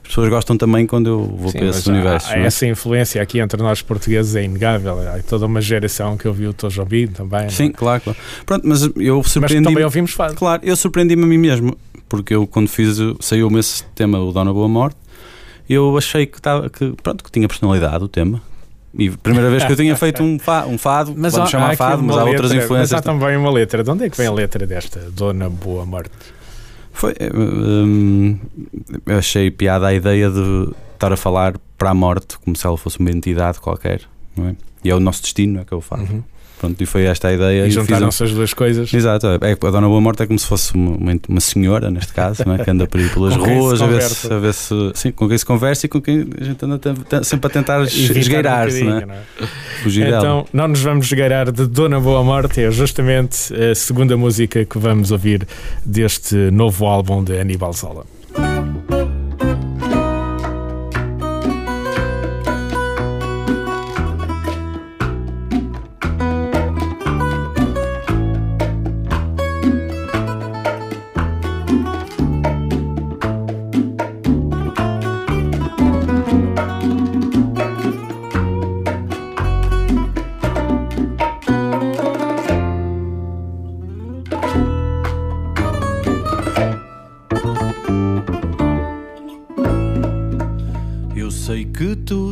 pessoas 0.10 0.28
gostam 0.30 0.58
também 0.58 0.88
quando 0.88 1.08
eu 1.08 1.24
vou 1.24 1.51
Sim, 1.51 1.60
para 1.60 1.68
esse 1.68 1.89
universo. 1.89 2.34
É? 2.34 2.44
Essa 2.44 2.66
influência 2.66 3.22
aqui 3.22 3.39
entre 3.39 3.62
nós 3.62 3.82
portugueses 3.82 4.36
é 4.36 4.44
inegável. 4.44 5.00
Há 5.08 5.22
toda 5.22 5.46
uma 5.46 5.62
geração 5.62 6.18
que 6.18 6.28
ouviu 6.28 6.50
o 6.50 6.54
Tojo 6.54 6.82
ouvido 6.82 7.13
também. 7.13 7.50
Sim, 7.50 7.68
é? 7.68 7.70
claro, 7.70 8.01
claro. 8.01 8.20
Pronto, 8.46 8.68
mas 8.68 8.82
eu 8.98 9.24
surpreendi. 9.24 9.66
Mas 9.66 9.74
também 9.74 9.84
ouvimos 9.84 10.12
fado. 10.12 10.34
Claro, 10.34 10.62
eu 10.66 10.75
surpreendi-me 10.75 11.24
a 11.24 11.28
mim 11.28 11.38
mesmo, 11.38 11.78
porque 12.10 12.34
eu 12.34 12.48
quando 12.48 12.68
fiz, 12.68 12.98
saiu-me 13.20 13.60
esse 13.60 13.84
tema, 13.96 14.20
o 14.20 14.32
Dona 14.32 14.51
Boa 14.51 14.68
Morte, 14.68 14.98
eu 15.70 15.96
achei 15.96 16.25
que, 16.25 16.38
estava, 16.38 16.70
que, 16.70 16.94
pronto, 17.04 17.24
que 17.24 17.32
tinha 17.32 17.48
personalidade 17.48 18.04
o 18.04 18.08
tema. 18.08 18.42
E 18.98 19.12
primeira 19.12 19.51
vez 19.51 19.63
que 19.63 19.72
eu 19.72 19.75
tinha 19.75 19.96
feito 19.96 20.24
um, 20.24 20.39
fa, 20.39 20.66
um 20.66 20.75
fado, 20.75 21.13
mas 21.16 21.34
vamos 21.34 21.50
há, 21.50 21.51
chamar 21.51 21.74
há 21.74 21.78
fado, 21.78 22.01
mas 22.01 22.18
há 22.18 22.24
letra, 22.24 22.42
outras 22.42 22.51
influências. 22.51 22.92
Mas 22.92 23.00
há 23.00 23.01
também 23.04 23.38
uma 23.38 23.51
letra. 23.51 23.84
De 23.84 23.92
onde 23.92 24.06
é 24.06 24.10
que 24.10 24.18
vem 24.18 24.25
a 24.25 24.32
letra 24.32 24.66
desta 24.66 25.00
Dona 25.12 25.48
Boa 25.48 25.86
Morte? 25.86 26.10
Foi. 27.00 27.15
Hum, 27.34 28.38
eu 29.06 29.18
achei 29.18 29.50
piada 29.50 29.88
a 29.88 29.94
ideia 29.94 30.29
de 30.29 30.70
estar 30.94 31.13
a 31.13 31.15
falar 31.15 31.58
para 31.77 31.91
a 31.91 31.94
morte 31.94 32.38
como 32.39 32.53
se 32.58 32.68
ela 32.68 32.77
fosse 32.77 33.00
uma 33.00 33.10
entidade 33.10 33.58
qualquer, 33.62 34.01
não 34.36 34.50
é? 34.50 34.56
E 34.84 34.89
é 34.89 34.94
o 34.94 35.00
nosso 35.00 35.22
destino, 35.22 35.62
é 35.62 35.63
que 35.63 35.72
eu 35.72 35.79
falo. 35.79 36.03
Uhum. 36.03 36.22
Pronto, 36.60 36.82
e 36.84 36.86
foi 36.86 37.06
esta 37.06 37.30
a 37.30 37.34
ideia. 37.34 37.66
E, 37.66 37.72
juntaram-se 37.72 38.22
as 38.22 38.34
duas 38.34 38.54
coisas. 38.54 38.94
Exato. 38.94 39.28
É, 39.28 39.51
a 39.54 39.72
Dona 39.72 39.88
Boa 39.88 40.01
Morte 40.01 40.24
é 40.24 40.28
como 40.28 40.38
se 40.38 40.46
fosse 40.46 40.75
uma, 40.75 41.18
uma 41.28 41.39
senhora, 41.39 41.89
neste 41.89 42.12
caso, 42.12 42.44
não 42.46 42.56
é? 42.56 42.63
que 42.63 42.70
anda 42.70 42.86
por 42.86 43.00
aí 43.00 43.08
pelas 43.10 43.36
ruas, 43.36 43.82
a 43.82 43.88
ver, 43.88 44.01
se, 44.01 44.34
a 44.34 44.38
ver 44.38 44.54
se. 44.54 44.75
Sim, 44.94 45.12
com 45.13 45.30
quem 45.30 45.38
se 45.38 45.46
conversa 45.46 45.86
e 45.86 45.89
com 45.89 46.01
quem 46.01 46.28
a 46.39 46.44
gente 46.44 46.66
anda 46.66 46.80
sempre 47.24 47.48
a 47.48 47.50
tentar 47.50 47.82
esgueirar-se, 47.88 48.84
um 48.84 48.89
não 48.89 48.98
é? 48.98 49.06
Não 49.06 49.16
é? 49.16 49.20
Fugir 49.82 50.08
então, 50.08 50.22
dela. 50.22 50.46
não 50.51 50.68
nos 50.68 50.82
vamos 50.82 51.06
esgueirar 51.06 51.50
de 51.50 51.66
Dona 51.66 52.00
Boa 52.00 52.24
Morte, 52.24 52.62
é 52.62 52.70
justamente 52.70 53.54
a 53.56 53.74
segunda 53.74 54.18
música 54.18 54.66
que 54.66 54.78
vamos 54.78 55.12
ouvir 55.12 55.48
deste 55.86 56.36
novo 56.51 56.86
álbum 56.86 57.24
de 57.24 57.39
Aníbal 57.39 57.72
Zola. 57.72 58.18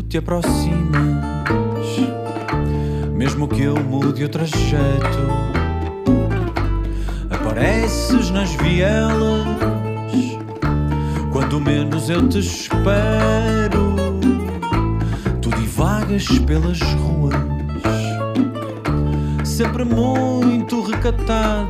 Te 0.09 0.19
aproximas, 0.19 0.71
mesmo 3.13 3.45
que 3.45 3.63
eu 3.63 3.75
mude 3.75 4.23
o 4.23 4.29
trajeto, 4.29 5.27
apareces 7.29 8.29
nas 8.29 8.51
vielas, 8.55 9.45
quando 11.33 11.59
menos 11.59 12.09
eu 12.09 12.25
te 12.29 12.39
espero, 12.39 13.95
tu 15.41 15.49
divagas 15.49 16.25
pelas 16.39 16.79
ruas, 16.79 17.35
sempre 19.43 19.83
muito 19.83 20.83
recatada, 20.83 21.67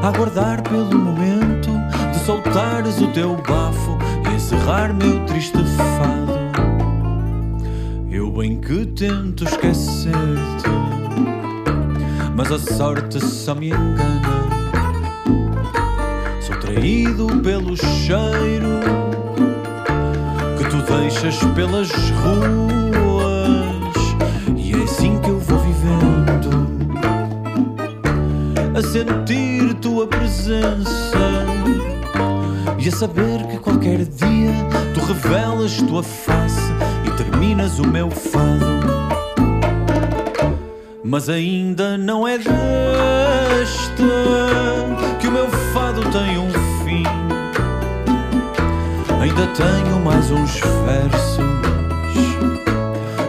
a 0.00 0.08
aguardar 0.08 0.62
pelo 0.62 0.96
momento 0.96 1.70
de 2.12 2.18
soltares 2.24 3.00
o 3.00 3.08
teu 3.08 3.34
bafo 3.36 3.98
e 4.30 4.36
encerrar 4.36 4.94
meu 4.94 5.24
triste 5.24 5.58
fado 5.76 6.25
bem 8.36 8.60
que 8.60 8.84
tento 8.84 9.44
esquecer-te, 9.44 10.68
mas 12.34 12.52
a 12.52 12.58
sorte 12.58 13.18
só 13.18 13.54
me 13.54 13.68
engana. 13.68 14.20
Sou 16.42 16.54
traído 16.56 17.28
pelo 17.42 17.74
cheiro 17.76 18.80
que 20.58 20.64
tu 20.68 20.76
deixas 20.82 21.38
pelas 21.54 21.90
ruas, 21.90 22.36
e 24.54 24.72
é 24.74 24.82
assim 24.82 25.18
que 25.20 25.30
eu 25.30 25.40
vou 25.40 25.58
vivendo, 25.60 26.68
a 28.76 28.82
sentir 28.82 29.72
tua 29.80 30.06
presença 30.06 31.46
e 32.78 32.86
a 32.86 32.92
saber 32.92 33.46
que 33.50 33.58
qualquer 33.58 34.04
dia 34.04 34.52
tu 34.92 35.00
revelas 35.06 35.80
tua 35.82 36.02
face 36.02 36.45
terminas 37.36 37.78
o 37.78 37.86
meu 37.86 38.10
fado. 38.10 38.64
Mas 41.04 41.28
ainda 41.28 41.98
não 41.98 42.26
é 42.26 42.38
desta 42.38 42.54
que 45.20 45.28
o 45.28 45.30
meu 45.30 45.46
fado 45.74 46.00
tem 46.10 46.38
um 46.38 46.50
fim. 46.82 47.02
Ainda 49.20 49.46
tenho 49.48 50.00
mais 50.02 50.30
uns 50.30 50.58
versos 50.86 51.44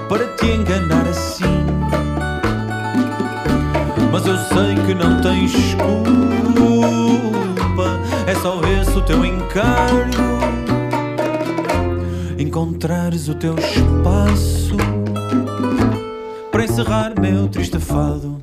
para 0.07 0.25
te 0.35 0.51
enganar 0.51 1.05
assim. 1.05 1.65
Mas 4.09 4.25
eu 4.25 4.37
sei 4.37 4.75
que 4.85 4.93
não 4.95 5.19
tens 5.21 5.75
culpa, 5.75 7.09
é 8.25 8.33
só 8.35 8.61
esse 8.79 8.97
o 8.97 9.01
teu 9.01 9.25
encargo 9.25 10.56
encontrares 12.57 13.27
o 13.27 13.35
teu 13.35 13.53
espaço 13.59 14.75
para 16.51 16.63
encerrar 16.63 17.13
meu 17.21 17.47
triste 17.47 17.79
fado. 17.79 18.36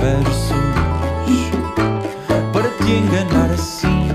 Versos 0.00 0.50
para 2.52 2.68
te 2.70 2.90
enganar 2.92 3.50
assim. 3.52 4.08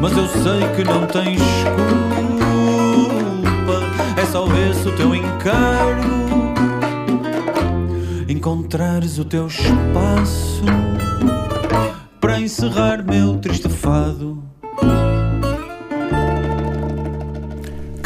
Mas 0.00 0.16
eu 0.16 0.26
sei 0.26 0.68
que 0.74 0.84
não 0.84 1.06
tens 1.06 1.40
culpa, 3.06 4.20
é 4.20 4.24
só 4.26 4.46
esse 4.68 4.88
o 4.88 4.92
teu 4.96 5.14
encargo. 5.14 6.16
Encontrares 8.28 9.18
o 9.18 9.24
teu 9.24 9.46
espaço 9.46 10.62
para 12.20 12.40
encerrar 12.40 13.04
meu 13.04 13.38
triste 13.38 13.68
fado. 13.68 14.45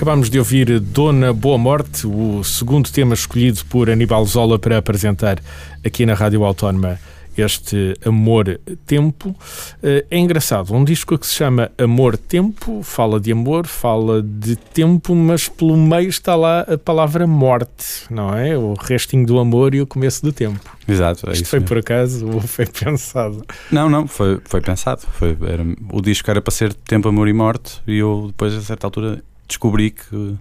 Acabamos 0.00 0.30
de 0.30 0.38
ouvir 0.38 0.80
Dona 0.80 1.30
Boa 1.30 1.58
Morte, 1.58 2.06
o 2.06 2.42
segundo 2.42 2.90
tema 2.90 3.12
escolhido 3.12 3.62
por 3.66 3.90
Aníbal 3.90 4.24
Zola 4.24 4.58
para 4.58 4.78
apresentar 4.78 5.38
aqui 5.84 6.06
na 6.06 6.14
Rádio 6.14 6.42
Autónoma 6.42 6.98
este 7.36 7.94
Amor 8.02 8.58
Tempo. 8.86 9.36
Eh, 9.82 10.06
é 10.10 10.18
engraçado, 10.18 10.74
um 10.74 10.84
disco 10.84 11.18
que 11.18 11.26
se 11.26 11.34
chama 11.34 11.70
Amor 11.76 12.16
Tempo, 12.16 12.82
fala 12.82 13.20
de 13.20 13.30
amor, 13.30 13.66
fala 13.66 14.22
de 14.22 14.56
tempo, 14.56 15.14
mas 15.14 15.50
pelo 15.50 15.76
meio 15.76 16.08
está 16.08 16.34
lá 16.34 16.60
a 16.62 16.78
palavra 16.78 17.26
morte, 17.26 18.04
não 18.08 18.34
é? 18.34 18.56
O 18.56 18.72
restinho 18.72 19.26
do 19.26 19.38
amor 19.38 19.74
e 19.74 19.82
o 19.82 19.86
começo 19.86 20.22
do 20.22 20.32
tempo. 20.32 20.78
Exato. 20.88 21.28
É 21.28 21.34
Isto 21.34 21.46
foi 21.46 21.58
mesmo. 21.58 21.68
por 21.68 21.76
acaso 21.76 22.26
ou 22.26 22.40
foi 22.40 22.64
pensado? 22.64 23.44
Não, 23.70 23.90
não, 23.90 24.08
foi, 24.08 24.40
foi 24.46 24.62
pensado. 24.62 25.02
Foi, 25.12 25.36
era, 25.46 25.62
o 25.92 26.00
disco 26.00 26.30
era 26.30 26.40
para 26.40 26.50
ser 26.50 26.72
Tempo, 26.72 27.06
Amor 27.06 27.28
e 27.28 27.34
Morte 27.34 27.82
e 27.86 27.98
eu 27.98 28.28
depois, 28.28 28.54
a 28.54 28.62
certa 28.62 28.86
altura, 28.86 29.22
descobri 29.50 29.90
que 29.90 30.36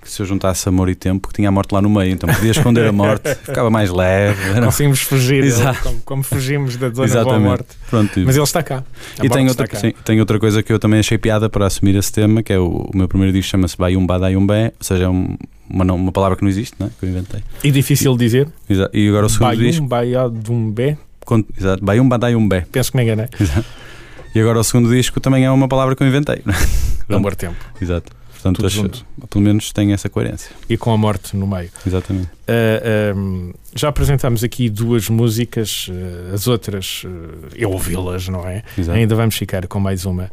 que 0.00 0.10
se 0.10 0.22
eu 0.22 0.26
juntasse 0.26 0.68
amor 0.68 0.88
e 0.88 0.94
tempo, 0.94 1.28
que 1.28 1.34
tinha 1.34 1.48
a 1.48 1.52
morte 1.52 1.72
lá 1.72 1.82
no 1.82 1.90
meio, 1.90 2.12
então 2.12 2.28
podia 2.32 2.50
esconder 2.52 2.86
a 2.86 2.92
morte, 2.92 3.34
ficava 3.44 3.68
mais 3.70 3.90
leve. 3.90 4.60
Conseguimos 4.60 5.02
fugir, 5.02 5.44
como, 5.82 6.00
como, 6.04 6.22
fugimos 6.22 6.76
da 6.76 6.88
zona 6.88 7.04
Exatamente. 7.04 7.42
da 7.42 7.48
morte. 7.48 7.66
Pronto. 7.88 8.20
Mas 8.24 8.36
ele 8.36 8.44
está 8.44 8.62
cá. 8.62 8.82
A 9.18 9.26
e 9.26 9.28
tem 9.28 9.46
outra, 9.46 9.66
sim, 9.78 9.92
tem 10.04 10.18
outra 10.18 10.38
coisa 10.38 10.62
que 10.62 10.72
eu 10.72 10.78
também 10.78 11.00
achei 11.00 11.18
piada 11.18 11.50
para 11.50 11.66
assumir 11.66 11.94
esse 11.96 12.10
tema, 12.10 12.42
que 12.42 12.52
é 12.52 12.58
o, 12.58 12.90
o 12.92 12.96
meu 12.96 13.06
primeiro 13.08 13.32
disco 13.32 13.50
chama-se 13.50 13.76
Bayumba 13.76 14.18
Dayumbé, 14.18 14.72
ou 14.78 14.84
seja, 14.84 15.04
é 15.04 15.08
um, 15.08 15.36
uma, 15.68 15.84
uma 15.92 16.12
palavra 16.12 16.36
que 16.36 16.42
não 16.42 16.48
existe, 16.48 16.74
não 16.78 16.86
é? 16.86 16.90
que 16.98 17.04
eu 17.04 17.10
inventei. 17.10 17.42
E 17.62 17.70
difícil 17.70 18.12
de 18.16 18.24
dizer. 18.24 18.48
Exato. 18.68 18.96
E 18.96 19.08
agora 19.08 19.26
o 19.26 19.28
segundo 19.28 19.48
Bayum, 19.48 19.70
disco. 19.70 19.86
Bayumbé. 19.86 20.98
Exato, 21.58 21.84
Dayumbé. 22.18 22.66
Penso 22.72 22.90
que 22.90 22.96
me 22.96 23.04
enganei. 23.04 23.28
Exato. 23.38 23.66
E 24.34 24.40
agora 24.40 24.58
o 24.58 24.64
segundo 24.64 24.90
disco 24.90 25.20
também 25.20 25.44
é 25.44 25.50
uma 25.50 25.68
palavra 25.68 25.96
que 25.96 26.02
eu 26.02 26.06
inventei. 26.06 26.42
Amor 27.08 27.34
Tempo. 27.34 27.56
Exato. 27.80 28.12
Portanto, 28.42 28.64
acho, 28.64 29.04
pelo 29.28 29.44
menos 29.44 29.70
tem 29.70 29.92
essa 29.92 30.08
coerência. 30.08 30.50
E 30.66 30.76
com 30.78 30.90
a 30.92 30.96
morte 30.96 31.36
no 31.36 31.46
meio. 31.46 31.68
Exatamente. 31.86 32.26
Uh, 32.26 32.30
ah, 32.48 33.14
um, 33.14 33.52
já 33.74 33.88
apresentámos 33.88 34.42
aqui 34.42 34.70
duas 34.70 35.10
músicas, 35.10 35.88
uh, 35.88 36.34
as 36.34 36.46
outras 36.46 37.02
uh, 37.04 37.48
eu 37.54 37.70
ouvi-las, 37.70 38.28
não 38.28 38.46
é? 38.48 38.62
Exato. 38.78 38.98
Ainda 38.98 39.14
vamos 39.14 39.36
ficar 39.36 39.66
com 39.66 39.78
mais 39.78 40.06
uma 40.06 40.30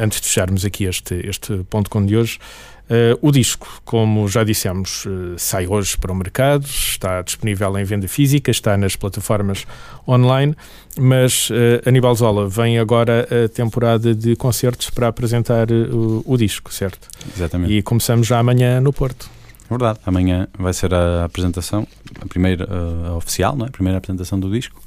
antes 0.00 0.22
de 0.22 0.28
fecharmos 0.28 0.64
aqui 0.64 0.84
este, 0.84 1.14
este 1.28 1.58
ponto 1.68 1.90
com 1.90 2.04
de 2.06 2.16
hoje. 2.16 2.38
Uh, 2.84 3.16
o 3.22 3.32
disco, 3.32 3.66
como 3.82 4.28
já 4.28 4.44
dissemos, 4.44 5.06
uh, 5.06 5.38
sai 5.38 5.66
hoje 5.66 5.96
para 5.96 6.12
o 6.12 6.14
mercado, 6.14 6.66
está 6.66 7.22
disponível 7.22 7.78
em 7.78 7.84
venda 7.84 8.06
física, 8.06 8.50
está 8.50 8.76
nas 8.76 8.94
plataformas 8.94 9.66
online, 10.06 10.54
mas 10.98 11.48
uh, 11.48 11.88
Aníbal 11.88 12.14
Zola 12.14 12.46
vem 12.46 12.78
agora 12.78 13.26
a 13.42 13.48
temporada 13.48 14.14
de 14.14 14.36
concertos 14.36 14.90
para 14.90 15.08
apresentar 15.08 15.70
o, 15.70 16.22
o 16.26 16.36
disco, 16.36 16.72
certo? 16.74 17.08
Exatamente. 17.34 17.72
E 17.72 17.82
começamos 17.82 18.26
já 18.26 18.38
amanhã 18.38 18.82
no 18.82 18.92
Porto. 18.92 19.30
Verdade, 19.70 19.98
amanhã 20.04 20.46
vai 20.58 20.74
ser 20.74 20.92
a 20.92 21.24
apresentação, 21.24 21.88
a 22.20 22.26
primeira 22.26 22.68
a 23.08 23.16
oficial, 23.16 23.56
não 23.56 23.64
é? 23.64 23.70
a 23.70 23.72
primeira 23.72 23.96
apresentação 23.96 24.38
do 24.38 24.50
disco. 24.50 24.82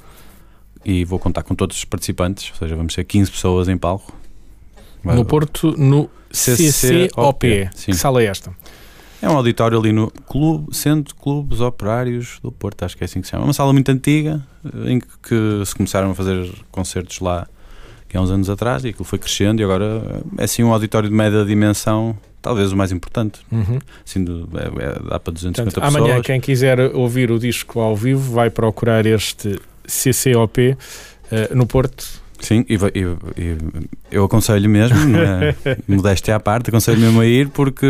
E 0.85 1.03
vou 1.03 1.17
contar 1.17 1.41
com 1.41 1.55
todos 1.55 1.75
os 1.75 1.83
participantes, 1.83 2.51
ou 2.51 2.57
seja, 2.57 2.75
vamos 2.75 2.93
ser 2.93 3.03
15 3.03 3.31
pessoas 3.31 3.67
em 3.67 3.75
palco. 3.75 4.15
No 5.03 5.25
Porto, 5.25 5.73
no 5.77 6.09
CCOP. 6.31 7.69
Que 7.85 7.93
sala 7.93 8.21
é 8.21 8.25
esta? 8.25 8.53
É 9.21 9.27
um 9.27 9.35
auditório 9.35 9.79
ali 9.79 9.91
no 9.91 10.11
Clube, 10.11 10.75
Centro 10.75 11.15
Clubes 11.15 11.59
Operários 11.59 12.39
do 12.41 12.51
Porto, 12.51 12.83
acho 12.83 12.95
que 12.95 13.03
é 13.03 13.05
assim 13.05 13.19
que 13.19 13.27
se 13.27 13.31
chama. 13.31 13.43
É 13.43 13.47
uma 13.47 13.53
sala 13.53 13.73
muito 13.73 13.89
antiga, 13.89 14.45
eh, 14.63 14.91
em 14.91 14.99
que 14.99 15.65
se 15.65 15.73
começaram 15.75 16.11
a 16.11 16.15
fazer 16.15 16.47
concertos 16.71 17.19
lá 17.19 17.47
há 18.13 18.21
uns 18.21 18.31
anos 18.31 18.49
atrás 18.49 18.83
e 18.83 18.89
aquilo 18.89 19.05
foi 19.05 19.19
crescendo 19.19 19.61
e 19.61 19.63
agora 19.63 20.01
eh, 20.37 20.41
é 20.41 20.43
assim 20.43 20.63
um 20.63 20.71
auditório 20.71 21.09
de 21.09 21.15
média 21.15 21.45
dimensão, 21.45 22.17
talvez 22.41 22.71
o 22.71 22.77
mais 22.77 22.91
importante. 22.91 23.39
Uhum. 23.51 23.79
Assim, 24.05 24.25
é, 24.55 24.83
é, 24.83 25.09
dá 25.09 25.19
para 25.19 25.33
250 25.33 25.63
Portanto, 25.63 25.73
pessoas. 25.73 25.95
Amanhã 25.95 26.21
quem 26.21 26.39
quiser 26.39 26.79
ouvir 26.95 27.31
o 27.31 27.39
disco 27.39 27.79
ao 27.79 27.95
vivo 27.95 28.33
vai 28.33 28.49
procurar 28.49 29.05
este 29.05 29.59
CCOP 29.85 30.71
uh, 30.71 30.77
eh, 31.31 31.49
no 31.53 31.65
Porto 31.65 32.21
Sim, 32.39 32.65
e, 32.69 32.75
e, 32.75 33.57
eu 34.11 34.23
aconselho 34.23 34.69
mesmo, 34.69 34.97
é? 35.17 35.55
modéstia 35.87 36.35
à 36.35 36.39
parte, 36.39 36.69
aconselho 36.69 36.99
mesmo 36.99 37.19
a 37.19 37.25
ir 37.25 37.49
porque 37.49 37.87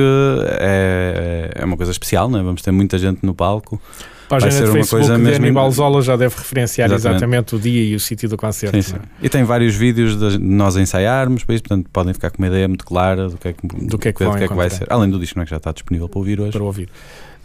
é, 0.59 1.51
é 1.55 1.65
uma 1.65 1.75
coisa 1.75 1.91
especial, 1.91 2.29
não 2.29 2.39
é? 2.39 2.43
vamos 2.43 2.61
ter 2.61 2.71
muita 2.71 2.97
gente 2.97 3.25
no 3.25 3.33
palco. 3.33 3.79
Página 4.27 4.51
Vai 4.51 4.59
ser 4.59 4.69
uma 4.69 4.85
coisa 4.85 5.17
mesmo. 5.17 5.45
Aníbal 5.45 5.71
Zola 5.71 6.01
já 6.01 6.17
deve 6.17 6.35
referenciar 6.35 6.91
exatamente, 6.91 7.17
exatamente 7.17 7.55
o 7.55 7.59
dia 7.59 7.83
e 7.83 7.95
o 7.95 7.99
sítio 7.99 8.27
do 8.27 8.35
concerto. 8.35 8.75
Sim, 8.75 8.81
sim. 8.81 8.95
É? 8.95 9.25
E 9.25 9.29
tem 9.29 9.43
vários 9.43 9.75
vídeos 9.75 10.17
de 10.17 10.37
nós 10.37 10.75
ensaiarmos, 10.75 11.43
portanto 11.43 11.89
podem 11.91 12.13
ficar 12.13 12.29
com 12.31 12.39
uma 12.39 12.47
ideia 12.47 12.67
muito 12.67 12.85
clara 12.85 13.29
do 13.29 13.37
que 13.37 13.47
é 13.47 13.53
que, 13.53 13.65
do 13.65 13.97
que, 13.97 14.09
é 14.09 14.13
que, 14.13 14.23
do 14.23 14.35
que, 14.35 14.43
é 14.43 14.47
que 14.47 14.53
vai 14.53 14.69
ser. 14.69 14.85
Além 14.89 15.09
do 15.09 15.17
disco 15.17 15.39
não 15.39 15.43
é 15.43 15.45
que 15.45 15.51
já 15.51 15.57
está 15.57 15.71
disponível 15.71 16.09
para 16.09 16.19
ouvir 16.19 16.41
hoje. 16.41 16.51
Para 16.51 16.63
ouvir. 16.63 16.89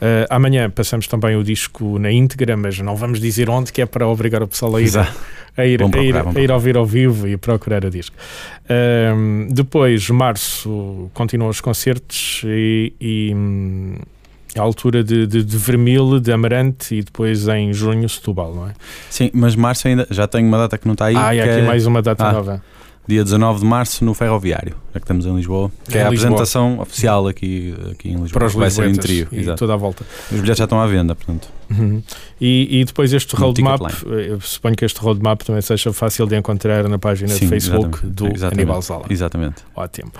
Uh, 0.02 0.26
amanhã 0.30 0.68
passamos 0.68 1.06
também 1.06 1.36
o 1.36 1.44
disco 1.44 1.96
na 1.96 2.10
íntegra, 2.10 2.56
mas 2.56 2.76
não 2.80 2.96
vamos 2.96 3.20
dizer 3.20 3.48
onde, 3.48 3.72
que 3.72 3.80
é 3.80 3.86
para 3.86 4.08
obrigar 4.08 4.42
o 4.42 4.48
pessoal 4.48 4.74
a 4.74 4.82
ir, 4.82 4.90
a 5.56 5.66
ir, 5.66 5.78
procurar, 5.78 6.26
a 6.26 6.30
ir, 6.30 6.36
a 6.36 6.42
ir 6.42 6.50
ouvir 6.50 6.76
ao 6.76 6.86
vivo 6.86 7.28
e 7.28 7.36
procurar 7.36 7.84
o 7.84 7.90
disco. 7.90 8.16
Uh, 8.64 9.52
depois, 9.52 10.08
março, 10.10 11.10
continuam 11.12 11.50
os 11.50 11.60
concertos 11.60 12.42
e, 12.44 12.92
e 13.00 13.32
hum, 13.34 13.96
a 14.56 14.62
altura 14.62 15.02
de, 15.02 15.26
de, 15.26 15.44
de 15.44 15.56
Vermil, 15.56 16.20
de 16.20 16.32
Amarante 16.32 16.94
e 16.94 17.02
depois 17.02 17.48
em 17.48 17.72
junho, 17.72 18.08
Setúbal, 18.08 18.54
não 18.54 18.68
é? 18.68 18.72
Sim, 19.10 19.30
mas 19.32 19.54
março 19.54 19.88
ainda 19.88 20.06
já 20.10 20.26
tenho 20.26 20.46
uma 20.46 20.58
data 20.58 20.78
que 20.78 20.86
não 20.86 20.94
está 20.94 21.06
aí. 21.06 21.16
Ah, 21.16 21.34
e 21.34 21.40
aqui 21.40 21.60
é... 21.60 21.62
mais 21.62 21.86
uma 21.86 22.02
data 22.02 22.26
ah. 22.26 22.32
nova 22.32 22.62
dia 23.06 23.24
19 23.24 23.60
de 23.60 23.66
março 23.66 24.04
no 24.04 24.14
Ferroviário, 24.14 24.76
já 24.94 25.00
que 25.00 25.04
estamos 25.04 25.26
em 25.26 25.34
Lisboa, 25.34 25.72
que 25.88 25.98
é, 25.98 26.04
a 26.04 26.10
Lisboa. 26.10 26.30
apresentação 26.30 26.80
oficial 26.80 27.26
aqui, 27.26 27.74
aqui 27.90 28.08
em 28.10 28.12
Lisboa. 28.12 28.32
Para 28.32 28.46
os 28.46 28.54
vai 28.54 28.70
ser 28.70 28.88
em 28.88 28.94
trio, 28.94 29.26
e 29.32 29.40
exato. 29.40 29.58
toda 29.58 29.74
a 29.74 29.76
volta. 29.76 30.04
Os 30.30 30.40
bilhetes 30.40 30.58
já 30.58 30.64
estão 30.64 30.80
à 30.80 30.86
venda, 30.86 31.14
portanto. 31.14 31.48
Uhum. 31.70 32.02
E, 32.40 32.80
e, 32.80 32.84
depois 32.84 33.12
este 33.12 33.34
roadmap, 33.34 33.80
eu 34.06 34.40
suponho 34.40 34.76
que 34.76 34.84
este 34.84 35.00
roadmap 35.00 35.40
também 35.42 35.62
seja 35.62 35.92
fácil 35.92 36.26
de 36.26 36.36
encontrar 36.36 36.86
na 36.88 36.98
página 36.98 37.32
Sim, 37.32 37.40
de 37.40 37.48
Facebook 37.48 37.96
exatamente. 37.96 38.14
do 38.14 38.26
exatamente. 38.26 38.60
Aníbal 38.60 38.82
Sala. 38.82 39.04
Exatamente. 39.08 39.62
Ótimo. 39.74 40.12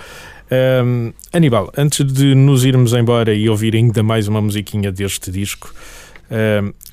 Um, 0.51 1.13
Aníbal, 1.31 1.71
antes 1.77 2.05
de 2.05 2.35
nos 2.35 2.63
irmos 2.65 2.93
embora 2.93 3.33
e 3.33 3.49
ouvir 3.49 3.75
ainda 3.75 4.03
mais 4.03 4.27
uma 4.27 4.41
musiquinha 4.41 4.91
deste 4.91 5.31
disco, 5.31 5.73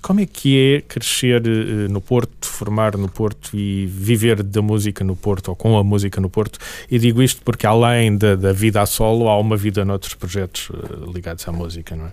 como 0.02 0.20
é 0.20 0.26
que 0.26 0.58
é 0.58 0.80
crescer 0.80 1.42
uh, 1.46 1.92
no 1.92 2.00
Porto, 2.00 2.46
formar 2.46 2.96
no 2.96 3.08
Porto 3.08 3.56
e 3.56 3.86
viver 3.86 4.42
da 4.42 4.60
música 4.60 5.04
no 5.04 5.16
Porto 5.16 5.48
ou 5.48 5.56
com 5.56 5.78
a 5.78 5.84
música 5.84 6.20
no 6.20 6.28
Porto? 6.28 6.58
E 6.90 6.98
digo 6.98 7.22
isto 7.22 7.42
porque 7.42 7.66
além 7.66 8.16
da, 8.16 8.34
da 8.34 8.52
vida 8.52 8.82
a 8.82 8.86
solo, 8.86 9.28
há 9.28 9.38
uma 9.38 9.56
vida 9.56 9.84
noutros 9.84 10.14
projetos 10.14 10.70
uh, 10.70 11.10
ligados 11.12 11.46
à 11.48 11.52
música, 11.52 11.96
não 11.96 12.06
é? 12.06 12.12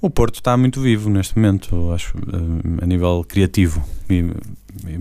O 0.00 0.08
Porto 0.08 0.36
está 0.36 0.56
muito 0.56 0.80
vivo 0.80 1.10
neste 1.10 1.36
momento, 1.36 1.90
acho, 1.90 2.14
a 2.80 2.86
nível 2.86 3.24
criativo 3.26 3.84
e, 4.08 4.24
e 4.86 4.96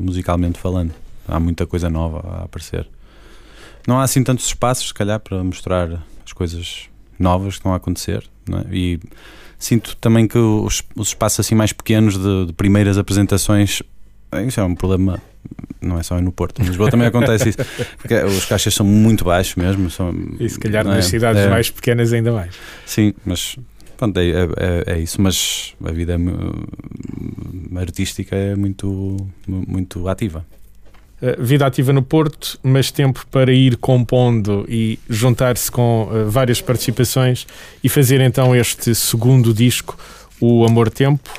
musicalmente 0.00 0.60
falando. 0.60 0.94
Há 1.26 1.40
muita 1.40 1.66
coisa 1.66 1.90
nova 1.90 2.20
a 2.28 2.44
aparecer. 2.44 2.88
Não 3.88 3.98
há 3.98 4.04
assim 4.04 4.22
tantos 4.22 4.46
espaços, 4.46 4.86
se 4.88 4.94
calhar, 4.94 5.18
para 5.18 5.42
mostrar 5.42 6.00
as 6.24 6.32
coisas 6.32 6.88
novas 7.18 7.54
que 7.54 7.58
estão 7.58 7.72
a 7.72 7.76
acontecer. 7.76 8.24
Não 8.48 8.58
é? 8.58 8.64
E 8.70 9.00
sinto 9.58 9.96
também 9.96 10.26
que 10.26 10.38
os, 10.38 10.82
os 10.94 11.08
espaços 11.08 11.40
assim 11.40 11.54
mais 11.54 11.72
pequenos 11.72 12.18
de, 12.18 12.46
de 12.46 12.52
primeiras 12.52 12.98
apresentações 12.98 13.82
isso 14.46 14.60
é 14.60 14.64
um 14.64 14.74
problema, 14.74 15.20
não 15.80 15.98
é 15.98 16.02
só 16.02 16.20
no 16.20 16.32
Porto. 16.32 16.60
Em 16.60 16.66
Lisboa 16.66 16.90
também 16.90 17.06
acontece 17.06 17.50
isso. 17.50 17.58
Porque 17.98 18.14
os 18.14 18.44
caixas 18.44 18.74
são 18.74 18.84
muito 18.84 19.24
baixos 19.24 19.54
mesmo. 19.54 19.90
São, 19.90 20.12
e 20.38 20.48
se 20.48 20.58
calhar 20.58 20.84
nas 20.84 20.98
é? 20.98 21.02
cidades 21.02 21.42
é, 21.42 21.48
mais 21.48 21.70
pequenas 21.70 22.12
ainda 22.12 22.32
mais. 22.32 22.54
Sim, 22.84 23.14
mas 23.24 23.56
pronto, 23.96 24.18
é, 24.18 24.30
é, 24.30 24.94
é 24.94 24.98
isso. 24.98 25.20
Mas 25.20 25.74
a 25.82 25.92
vida 25.92 26.14
é, 26.14 27.78
artística 27.78 28.34
é 28.34 28.54
muito, 28.54 29.16
muito 29.46 30.08
ativa. 30.08 30.44
Eh, 31.20 31.36
vida 31.38 31.66
ativa 31.66 31.92
no 31.92 32.02
Porto, 32.02 32.58
mas 32.62 32.90
tempo 32.90 33.26
para 33.30 33.52
ir 33.52 33.76
compondo 33.78 34.66
e 34.68 34.98
juntar-se 35.08 35.70
com 35.70 36.04
uh, 36.04 36.30
várias 36.30 36.60
participações 36.60 37.46
e 37.82 37.88
fazer 37.88 38.20
então 38.20 38.54
este 38.54 38.94
segundo 38.94 39.54
disco, 39.54 39.96
O 40.40 40.64
Amor 40.66 40.90
Tempo. 40.90 41.30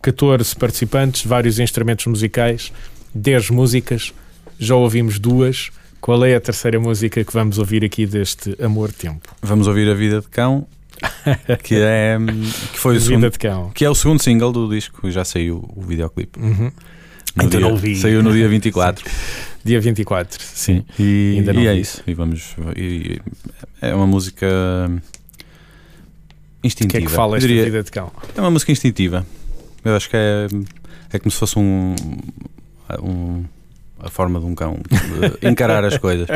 14 0.00 0.54
participantes, 0.56 1.26
vários 1.26 1.58
instrumentos 1.58 2.06
musicais, 2.06 2.72
10 3.14 3.50
músicas. 3.50 4.14
já 4.58 4.74
ouvimos 4.74 5.18
duas. 5.18 5.70
Qual 6.00 6.24
é 6.24 6.36
a 6.36 6.40
terceira 6.40 6.78
música 6.78 7.24
que 7.24 7.32
vamos 7.32 7.58
ouvir 7.58 7.84
aqui 7.84 8.06
deste 8.06 8.56
Amor 8.62 8.92
Tempo? 8.92 9.34
Vamos 9.42 9.66
ouvir 9.66 9.90
A 9.90 9.94
Vida 9.94 10.20
de 10.20 10.28
Cão, 10.28 10.66
que, 11.64 11.74
é, 11.74 12.16
que 12.72 12.78
foi 12.78 12.96
o 12.96 13.00
Vida 13.00 13.04
segundo, 13.04 13.30
de 13.30 13.38
Cão. 13.38 13.70
que 13.74 13.84
é 13.84 13.90
o 13.90 13.94
segundo 13.94 14.22
single 14.22 14.52
do 14.52 14.68
disco, 14.68 15.10
já 15.10 15.24
saiu 15.24 15.68
o 15.76 15.82
videoclipe. 15.82 16.38
Uhum. 16.38 16.70
No 17.36 17.42
Ainda 17.42 17.50
dia- 17.58 17.60
não 17.60 17.70
ouvi. 17.72 17.96
Saiu 17.96 18.22
no 18.22 18.32
dia 18.32 18.48
24. 18.48 19.04
Dia 19.66 19.80
24. 19.80 20.38
Sim. 20.40 20.84
E, 20.96 21.34
Ainda 21.38 21.52
não 21.52 21.60
e 21.60 21.66
é 21.66 21.74
vi. 21.74 21.80
isso. 21.80 22.00
E 22.06 22.14
vamos. 22.14 22.54
e- 22.76 23.20
é 23.82 23.92
uma 23.92 24.06
música 24.06 24.46
O 26.62 26.66
instintiva. 26.66 27.00
que 27.00 27.04
é 27.04 27.08
que 27.08 27.12
fala 27.12 27.36
esta 27.36 27.48
diria- 27.48 27.64
Vida 27.64 27.82
de 27.82 27.90
Cão? 27.90 28.12
É 28.36 28.40
uma 28.40 28.50
música 28.52 28.70
instintiva. 28.70 29.26
Eu 29.84 29.96
acho 29.96 30.08
que 30.08 30.16
é, 30.16 30.46
é 31.12 31.18
como 31.18 31.32
se 31.32 31.36
fosse 31.38 31.58
um, 31.58 31.96
um- 33.02 33.44
a 33.98 34.08
forma 34.08 34.38
de 34.38 34.46
um 34.46 34.54
cão 34.54 34.78
de 34.88 34.88
encarar 35.48 35.84
as 35.84 35.98
coisas. 35.98 36.28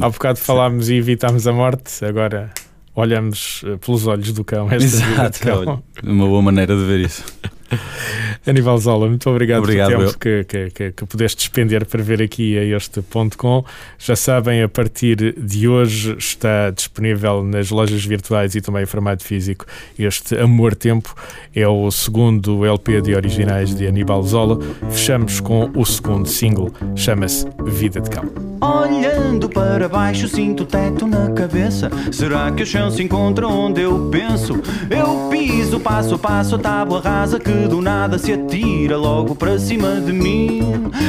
Há 0.00 0.08
bocado 0.10 0.40
falámos 0.40 0.88
e 0.90 0.94
evitámos 0.94 1.46
a 1.46 1.52
morte, 1.52 2.04
agora 2.04 2.50
olhamos 2.94 3.62
eh, 3.66 3.76
pelos 3.76 4.04
olhos 4.08 4.32
do 4.32 4.42
cão 4.44 4.66
esta 4.70 4.84
Vida 4.84 5.06
de 5.06 5.12
Exato. 5.12 5.38
Cão. 5.40 5.82
Uma 6.02 6.26
boa 6.26 6.42
maneira 6.42 6.74
de 6.76 6.84
ver 6.84 7.00
isso. 7.06 7.24
Aníbal 8.46 8.78
Zola, 8.78 9.08
muito 9.08 9.28
obrigado, 9.28 9.62
Obrigado, 9.62 9.90
pelo 9.90 10.04
tempo 10.04 10.18
que, 10.18 10.44
que, 10.44 10.70
que, 10.70 10.92
que 10.92 11.06
pudeste 11.06 11.38
despender 11.38 11.84
para 11.84 12.02
vir 12.02 12.22
aqui 12.22 12.58
a 12.58 12.64
este 12.64 13.02
ponto 13.02 13.36
com. 13.36 13.64
Já 13.98 14.16
sabem, 14.16 14.62
a 14.62 14.68
partir 14.68 15.34
de 15.38 15.68
hoje 15.68 16.16
está 16.18 16.70
disponível 16.70 17.42
nas 17.44 17.70
lojas 17.70 18.04
virtuais 18.04 18.54
e 18.54 18.60
também 18.60 18.82
em 18.82 18.86
formato 18.86 19.24
físico 19.24 19.66
este 19.98 20.36
Amor 20.36 20.74
Tempo. 20.74 21.14
É 21.54 21.66
o 21.66 21.90
segundo 21.90 22.64
LP 22.64 23.02
de 23.02 23.14
originais 23.14 23.74
de 23.74 23.86
Aníbal 23.86 24.22
Zola. 24.22 24.58
Fechamos 24.90 25.40
com 25.40 25.70
o 25.74 25.84
segundo 25.84 26.28
single, 26.28 26.72
chama-se 26.96 27.46
Vida 27.66 28.00
de 28.00 28.10
Cão. 28.10 28.24
Olhando 28.60 29.48
para 29.48 29.88
baixo, 29.88 30.26
sinto 30.26 30.64
o 30.64 30.66
teto 30.66 31.06
na 31.06 31.30
cabeça. 31.30 31.90
Será 32.10 32.50
que 32.50 32.62
o 32.62 32.66
chão 32.66 32.90
se 32.90 33.02
encontra 33.02 33.46
onde 33.46 33.82
eu 33.82 34.08
penso? 34.10 34.54
Eu 34.90 35.28
piso 35.30 35.57
passo 35.76 36.14
a 36.14 36.18
passo 36.18 36.54
a 36.54 36.58
tábua 36.58 37.00
rasa 37.00 37.38
que 37.38 37.50
do 37.50 37.80
nada 37.80 38.16
se 38.16 38.32
atira 38.32 38.96
logo 38.96 39.34
para 39.34 39.58
cima 39.58 40.00
de 40.00 40.12
mim. 40.12 40.60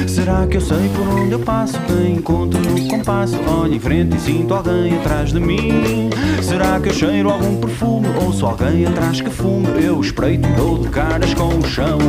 Será 0.07 0.47
que 0.47 0.57
eu 0.57 0.61
sei 0.61 0.89
por 0.95 1.07
onde 1.07 1.33
eu 1.33 1.39
passo? 1.39 1.79
Quem 1.87 2.15
encontro 2.15 2.59
no 2.59 2.87
compasso? 2.87 3.37
Olho 3.47 3.75
em 3.75 3.79
frente 3.79 4.17
e 4.17 4.19
sinto 4.19 4.53
alguém 4.53 4.97
atrás 4.97 5.31
de 5.31 5.39
mim. 5.39 6.09
Será 6.41 6.79
que 6.79 6.89
eu 6.89 6.93
cheiro 6.93 7.29
algum 7.29 7.57
perfume? 7.57 8.07
Ou 8.23 8.33
só 8.33 8.47
alguém 8.47 8.85
atrás 8.85 9.21
que 9.21 9.29
fume? 9.29 9.67
Eu 9.83 10.01
espreito 10.01 10.47
e 10.49 10.53
dou 10.53 10.79
de 10.79 10.89
caras 10.89 11.33
com 11.33 11.49
o 11.49 11.67
chão. 11.67 11.99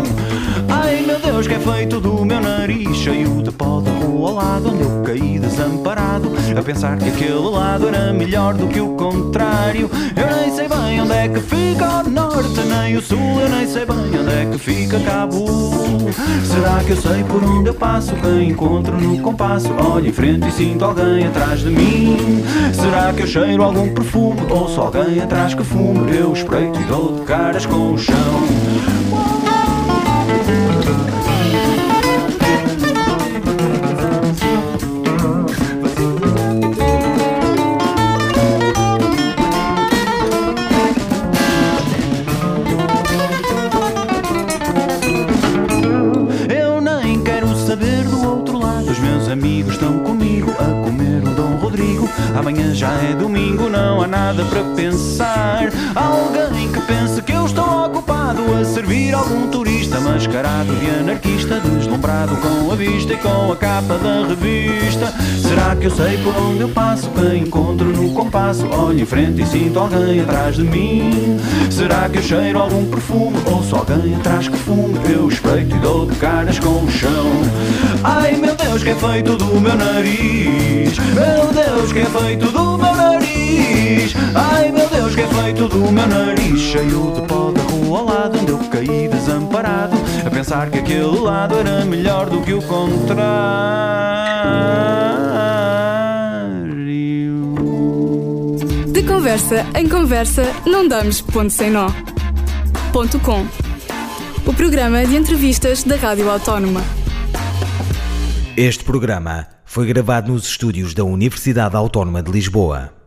Ai 0.69 1.03
meu 1.07 1.21
Deus, 1.21 1.47
que 1.47 1.55
é 1.55 1.59
feito 1.59 2.01
do 2.01 2.25
meu 2.25 2.41
nariz 2.41 2.97
cheio 2.97 3.43
de 3.43 3.51
pó 3.51 3.81
da 3.81 3.91
rua 3.91 4.31
ao 4.31 4.35
lado 4.37 4.71
onde 4.71 4.83
eu 4.83 5.03
caí 5.03 5.39
desamparado. 5.39 6.31
A 6.57 6.63
pensar 6.63 6.99
que 6.99 7.09
aquele 7.09 7.35
lado 7.35 7.89
era 7.89 8.13
melhor 8.13 8.55
do 8.55 8.67
que 8.67 8.81
o 8.81 8.95
contrário. 8.97 9.89
Eu 10.17 10.37
nem 10.37 10.55
sei 10.55 10.69
bem 10.69 11.01
onde 11.01 11.13
é 11.13 11.29
que 11.29 11.41
fica 11.41 12.03
o 12.05 12.11
norte, 12.11 12.40
nem 12.49 12.97
o 12.97 13.03
sul. 13.03 13.41
Eu 13.41 13.49
nem 13.49 13.67
sei 13.67 13.85
bem 13.85 13.97
onde 13.97 14.33
é 14.33 14.49
que 14.51 14.59
fica 14.59 14.99
Cabo. 15.01 15.47
Será 16.45 16.83
que 16.85 16.91
eu 16.91 16.97
sei 16.97 17.25
por 17.25 17.43
onde 17.45 17.69
eu 17.69 17.75
passo? 17.75 18.15
Quem 18.17 18.51
encontro 18.51 18.97
no 19.01 19.21
compasso? 19.21 19.69
Olho 19.73 20.09
em 20.09 20.13
frente 20.13 20.49
e 20.49 20.53
sinto 20.53 20.85
alguém 20.85 21.27
atrás 21.27 21.61
de 21.61 21.71
mim. 21.71 22.43
Será 22.73 23.13
que 23.13 23.23
eu 23.23 23.27
cheiro 23.27 23.63
algum 23.63 23.93
perfume? 23.93 24.41
Ou 24.51 24.69
só 24.69 24.83
alguém 24.83 25.21
atrás 25.21 25.55
que 25.55 25.65
fume? 25.65 26.17
Eu 26.17 26.33
espreito 26.33 26.81
e 26.81 26.85
dou 26.85 27.21
de 27.21 27.23
caras 27.23 27.67
com 27.67 27.93
o 27.93 27.99
chão. 27.99 29.30
Alguém 55.95 56.71
que 56.71 56.81
pense 56.83 57.21
que 57.23 57.33
eu 57.33 57.47
estou 57.47 57.87
ocupado 57.87 58.43
a 58.55 58.65
servir 58.65 59.13
algum 59.13 59.49
turista 59.49 59.99
mascarado 60.01 60.73
de 60.77 60.89
anarquista, 60.89 61.59
deslumbrado 61.61 62.37
com 62.37 62.71
a 62.71 62.77
vista 62.77 63.15
e 63.15 63.17
com 63.17 63.51
a 63.51 63.57
capa 63.57 63.99
da 63.99 64.27
revista. 64.29 65.13
Será 65.41 65.75
que 65.75 65.87
eu 65.87 65.91
sei 65.91 66.17
por 66.19 66.37
onde 66.37 66.61
eu 66.61 66.69
passo? 66.69 67.11
Quem 67.11 67.43
encontro 67.43 67.87
no 67.87 68.13
compasso? 68.13 68.67
Olho 68.69 69.01
em 69.01 69.05
frente 69.05 69.43
e 69.43 69.47
sinto 69.47 69.81
alguém 69.81 70.21
atrás 70.21 70.55
de 70.55 70.63
mim. 70.63 71.41
Será 71.69 72.09
que 72.09 72.19
eu 72.19 72.23
cheiro 72.23 72.61
algum 72.61 72.89
perfume? 72.89 73.39
Ou 73.47 73.63
só 73.65 73.79
alguém 73.79 74.15
atrás 74.15 74.49
que 74.49 74.57
fume? 74.57 74.97
Eu 75.13 75.29
espreito 75.29 75.75
e 75.75 75.79
dou 75.81 76.07
de 76.07 76.15
caras 76.17 76.59
com 76.61 76.85
o 76.85 76.91
chão. 76.91 77.27
Ai 78.05 78.37
meu 78.37 78.55
Deus, 78.55 78.83
que 78.85 78.91
é 78.91 78.95
feito 78.95 79.37
do 79.37 79.61
meu 79.61 79.75
nariz. 79.75 80.99
Meu 80.99 81.53
Deus, 81.53 81.93
que 81.93 81.99
é 81.99 82.05
feito 82.05 82.47
do 82.47 82.79
meu 82.79 83.00
nariz. 83.61 84.15
Ai 84.35 84.73
meu 84.73 84.89
Deus, 84.89 85.15
que 85.15 85.21
é 85.21 85.27
feito 85.27 85.69
do 85.69 85.93
meu 85.93 86.07
nariz. 86.07 86.61
Cheio 86.61 87.13
de 87.15 87.23
pó 87.23 87.51
da 87.51 87.63
rua 87.63 87.99
ao 87.99 88.05
lado 88.07 88.39
onde 88.39 88.51
eu 88.51 88.59
caí 88.71 89.09
desamparado. 89.09 89.97
A 90.27 90.31
pensar 90.31 90.71
que 90.71 90.79
aquele 90.79 91.19
lado 91.21 91.59
era 91.59 91.85
melhor 91.85 92.29
do 92.29 92.41
que 92.43 92.53
o 92.53 92.63
contrário. 92.63 93.21
De 98.89 99.03
conversa 99.03 99.67
em 99.75 99.89
conversa, 99.89 100.45
não 100.67 100.87
damos 100.87 101.21
ponto 101.21 101.51
sem 101.51 101.71
nó. 101.71 101.89
Ponto 102.93 103.19
com. 103.21 103.47
O 104.47 104.53
programa 104.53 105.05
de 105.05 105.17
entrevistas 105.17 105.85
da 105.85 105.97
Rádio 105.97 106.29
Autónoma. 106.29 106.83
Este 108.57 108.83
programa 108.83 109.47
foi 109.65 109.87
gravado 109.87 110.33
nos 110.33 110.45
estúdios 110.45 110.93
da 110.93 111.05
Universidade 111.05 111.77
Autónoma 111.77 112.23
de 112.23 112.33
Lisboa. 112.33 113.00